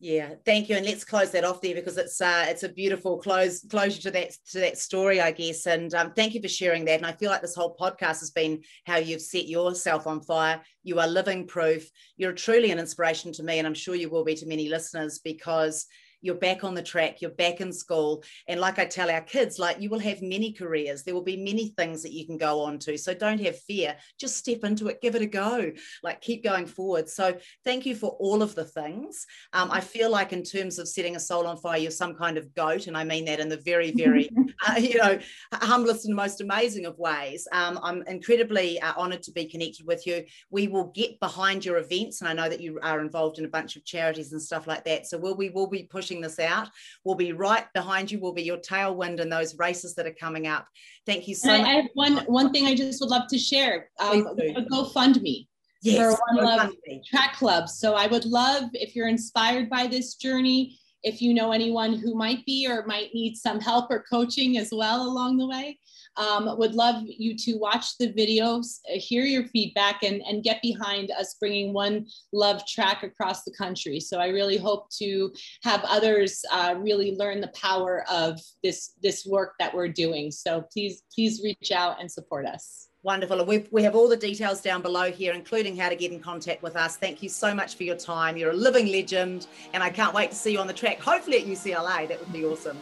Yeah 0.00 0.34
thank 0.44 0.68
you. 0.68 0.76
And 0.76 0.86
let's 0.86 1.04
close 1.04 1.32
that 1.32 1.44
off 1.44 1.60
there 1.60 1.74
because 1.74 1.96
it's 1.96 2.20
uh 2.20 2.46
it's 2.48 2.62
a 2.62 2.68
beautiful 2.68 3.18
close 3.18 3.64
closure 3.64 4.00
to 4.02 4.10
that 4.12 4.30
to 4.52 4.60
that 4.60 4.78
story 4.78 5.20
i 5.20 5.32
guess. 5.32 5.66
And 5.66 5.92
um, 5.94 6.12
thank 6.12 6.34
you 6.34 6.42
for 6.42 6.48
sharing 6.48 6.84
that. 6.84 6.98
And 6.98 7.06
i 7.06 7.12
feel 7.12 7.30
like 7.30 7.42
this 7.42 7.56
whole 7.56 7.76
podcast 7.76 8.20
has 8.20 8.30
been 8.30 8.62
how 8.86 8.96
you've 8.96 9.22
set 9.22 9.48
yourself 9.48 10.06
on 10.06 10.20
fire. 10.20 10.62
You 10.82 11.00
are 11.00 11.08
living 11.08 11.46
proof. 11.46 11.88
You're 12.16 12.32
truly 12.32 12.70
an 12.70 12.78
inspiration 12.78 13.32
to 13.32 13.42
me 13.42 13.58
and 13.58 13.66
i'm 13.66 13.74
sure 13.74 13.94
you 13.94 14.10
will 14.10 14.24
be 14.24 14.36
to 14.36 14.46
many 14.46 14.68
listeners 14.68 15.18
because 15.18 15.86
you're 16.20 16.34
back 16.34 16.64
on 16.64 16.74
the 16.74 16.82
track, 16.82 17.20
you're 17.20 17.30
back 17.30 17.60
in 17.60 17.72
school. 17.72 18.22
And 18.46 18.60
like 18.60 18.78
I 18.78 18.84
tell 18.84 19.10
our 19.10 19.20
kids, 19.20 19.58
like 19.58 19.80
you 19.80 19.90
will 19.90 19.98
have 19.98 20.22
many 20.22 20.52
careers, 20.52 21.02
there 21.02 21.14
will 21.14 21.22
be 21.22 21.36
many 21.36 21.68
things 21.76 22.02
that 22.02 22.12
you 22.12 22.26
can 22.26 22.36
go 22.36 22.60
on 22.60 22.78
to. 22.80 22.96
So 22.98 23.14
don't 23.14 23.40
have 23.40 23.58
fear, 23.60 23.96
just 24.18 24.36
step 24.36 24.64
into 24.64 24.88
it, 24.88 25.00
give 25.00 25.14
it 25.14 25.22
a 25.22 25.26
go, 25.26 25.72
like 26.02 26.20
keep 26.20 26.42
going 26.44 26.66
forward. 26.66 27.08
So 27.08 27.36
thank 27.64 27.86
you 27.86 27.94
for 27.94 28.10
all 28.18 28.42
of 28.42 28.54
the 28.54 28.64
things. 28.64 29.26
Um, 29.52 29.70
I 29.70 29.80
feel 29.80 30.10
like 30.10 30.32
in 30.32 30.42
terms 30.42 30.78
of 30.78 30.88
setting 30.88 31.16
a 31.16 31.20
soul 31.20 31.46
on 31.46 31.56
fire, 31.56 31.78
you're 31.78 31.90
some 31.90 32.14
kind 32.14 32.36
of 32.36 32.54
goat. 32.54 32.86
And 32.86 32.96
I 32.96 33.04
mean 33.04 33.24
that 33.26 33.40
in 33.40 33.48
the 33.48 33.56
very, 33.56 33.92
very, 33.92 34.28
uh, 34.66 34.74
you 34.78 34.98
know, 34.98 35.18
humblest 35.52 36.06
and 36.06 36.16
most 36.16 36.40
amazing 36.40 36.86
of 36.86 36.98
ways. 36.98 37.46
Um, 37.52 37.78
I'm 37.82 38.02
incredibly 38.06 38.80
uh, 38.80 38.94
honored 38.96 39.22
to 39.24 39.32
be 39.32 39.46
connected 39.46 39.86
with 39.86 40.06
you. 40.06 40.24
We 40.50 40.68
will 40.68 40.92
get 40.94 41.20
behind 41.20 41.64
your 41.64 41.78
events. 41.78 42.20
And 42.20 42.28
I 42.28 42.32
know 42.32 42.48
that 42.48 42.60
you 42.60 42.80
are 42.82 43.00
involved 43.00 43.38
in 43.38 43.44
a 43.44 43.48
bunch 43.48 43.76
of 43.76 43.84
charities 43.84 44.32
and 44.32 44.42
stuff 44.42 44.66
like 44.66 44.84
that. 44.84 45.06
So 45.06 45.16
we'll, 45.18 45.36
we 45.36 45.50
will 45.50 45.68
be 45.68 45.84
pushing 45.84 46.08
pushing 46.08 46.20
this 46.20 46.38
out. 46.38 46.68
We'll 47.04 47.16
be 47.16 47.32
right 47.32 47.64
behind 47.74 48.10
you. 48.10 48.20
We'll 48.20 48.32
be 48.32 48.42
your 48.42 48.58
tailwind 48.58 49.20
in 49.20 49.28
those 49.28 49.58
races 49.58 49.94
that 49.94 50.06
are 50.06 50.14
coming 50.14 50.46
up. 50.46 50.66
Thank 51.06 51.28
you 51.28 51.34
so 51.34 51.50
and 51.50 51.62
much. 51.62 51.70
I 51.70 51.74
have 51.74 51.86
one 51.94 52.16
one 52.26 52.52
thing 52.52 52.66
I 52.66 52.74
just 52.74 53.00
would 53.00 53.10
love 53.10 53.28
to 53.28 53.38
share. 53.38 53.90
Um, 54.00 54.24
GoFundMe 54.72 55.46
yes, 55.82 56.16
for 56.16 56.20
One 56.34 56.44
Love 56.44 56.72
Track 57.10 57.34
Club. 57.34 57.68
So 57.68 57.94
I 57.94 58.06
would 58.06 58.24
love 58.24 58.64
if 58.72 58.94
you're 58.94 59.08
inspired 59.08 59.68
by 59.68 59.86
this 59.86 60.14
journey, 60.14 60.78
if 61.02 61.22
you 61.22 61.32
know 61.32 61.52
anyone 61.52 61.94
who 61.94 62.14
might 62.14 62.44
be 62.44 62.66
or 62.68 62.84
might 62.86 63.14
need 63.14 63.36
some 63.36 63.60
help 63.60 63.90
or 63.90 64.04
coaching 64.10 64.58
as 64.58 64.70
well 64.72 65.02
along 65.02 65.36
the 65.36 65.46
way, 65.46 65.78
um, 66.16 66.58
would 66.58 66.74
love 66.74 67.04
you 67.06 67.36
to 67.36 67.56
watch 67.58 67.96
the 67.98 68.12
videos, 68.12 68.80
uh, 68.92 68.98
hear 68.98 69.24
your 69.24 69.44
feedback, 69.44 70.02
and, 70.02 70.20
and 70.22 70.42
get 70.42 70.60
behind 70.62 71.12
us 71.12 71.36
bringing 71.38 71.72
one 71.72 72.06
love 72.32 72.66
track 72.66 73.04
across 73.04 73.44
the 73.44 73.52
country. 73.52 74.00
So 74.00 74.18
I 74.18 74.28
really 74.28 74.58
hope 74.58 74.90
to 74.98 75.32
have 75.62 75.84
others 75.84 76.42
uh, 76.50 76.74
really 76.78 77.14
learn 77.16 77.40
the 77.40 77.52
power 77.54 78.04
of 78.10 78.40
this, 78.64 78.94
this 79.02 79.24
work 79.24 79.54
that 79.60 79.72
we're 79.72 79.88
doing. 79.88 80.30
So 80.32 80.64
please, 80.72 81.02
please 81.14 81.40
reach 81.44 81.70
out 81.72 82.00
and 82.00 82.10
support 82.10 82.46
us. 82.46 82.87
Wonderful. 83.08 83.38
And 83.38 83.48
we 83.48 83.64
we 83.70 83.82
have 83.84 83.96
all 83.96 84.06
the 84.06 84.18
details 84.18 84.60
down 84.60 84.82
below 84.82 85.10
here, 85.10 85.32
including 85.32 85.74
how 85.74 85.88
to 85.88 85.96
get 85.96 86.12
in 86.12 86.20
contact 86.20 86.62
with 86.62 86.76
us. 86.76 86.98
Thank 86.98 87.22
you 87.22 87.30
so 87.30 87.54
much 87.54 87.74
for 87.74 87.84
your 87.84 87.96
time. 87.96 88.36
You're 88.36 88.50
a 88.50 88.60
living 88.68 88.88
legend, 88.88 89.46
and 89.72 89.82
I 89.82 89.88
can't 89.88 90.12
wait 90.12 90.28
to 90.28 90.36
see 90.36 90.52
you 90.52 90.58
on 90.58 90.66
the 90.66 90.74
track, 90.74 91.00
hopefully 91.00 91.38
at 91.38 91.46
UCLA. 91.46 92.06
That 92.06 92.20
would 92.20 92.34
be 92.34 92.44
awesome. 92.44 92.76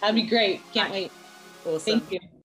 That'd 0.00 0.16
be 0.16 0.24
great. 0.24 0.60
Can't 0.74 0.90
wait. 0.90 1.12
Awesome. 1.64 2.00
Thank 2.00 2.10
you. 2.10 2.37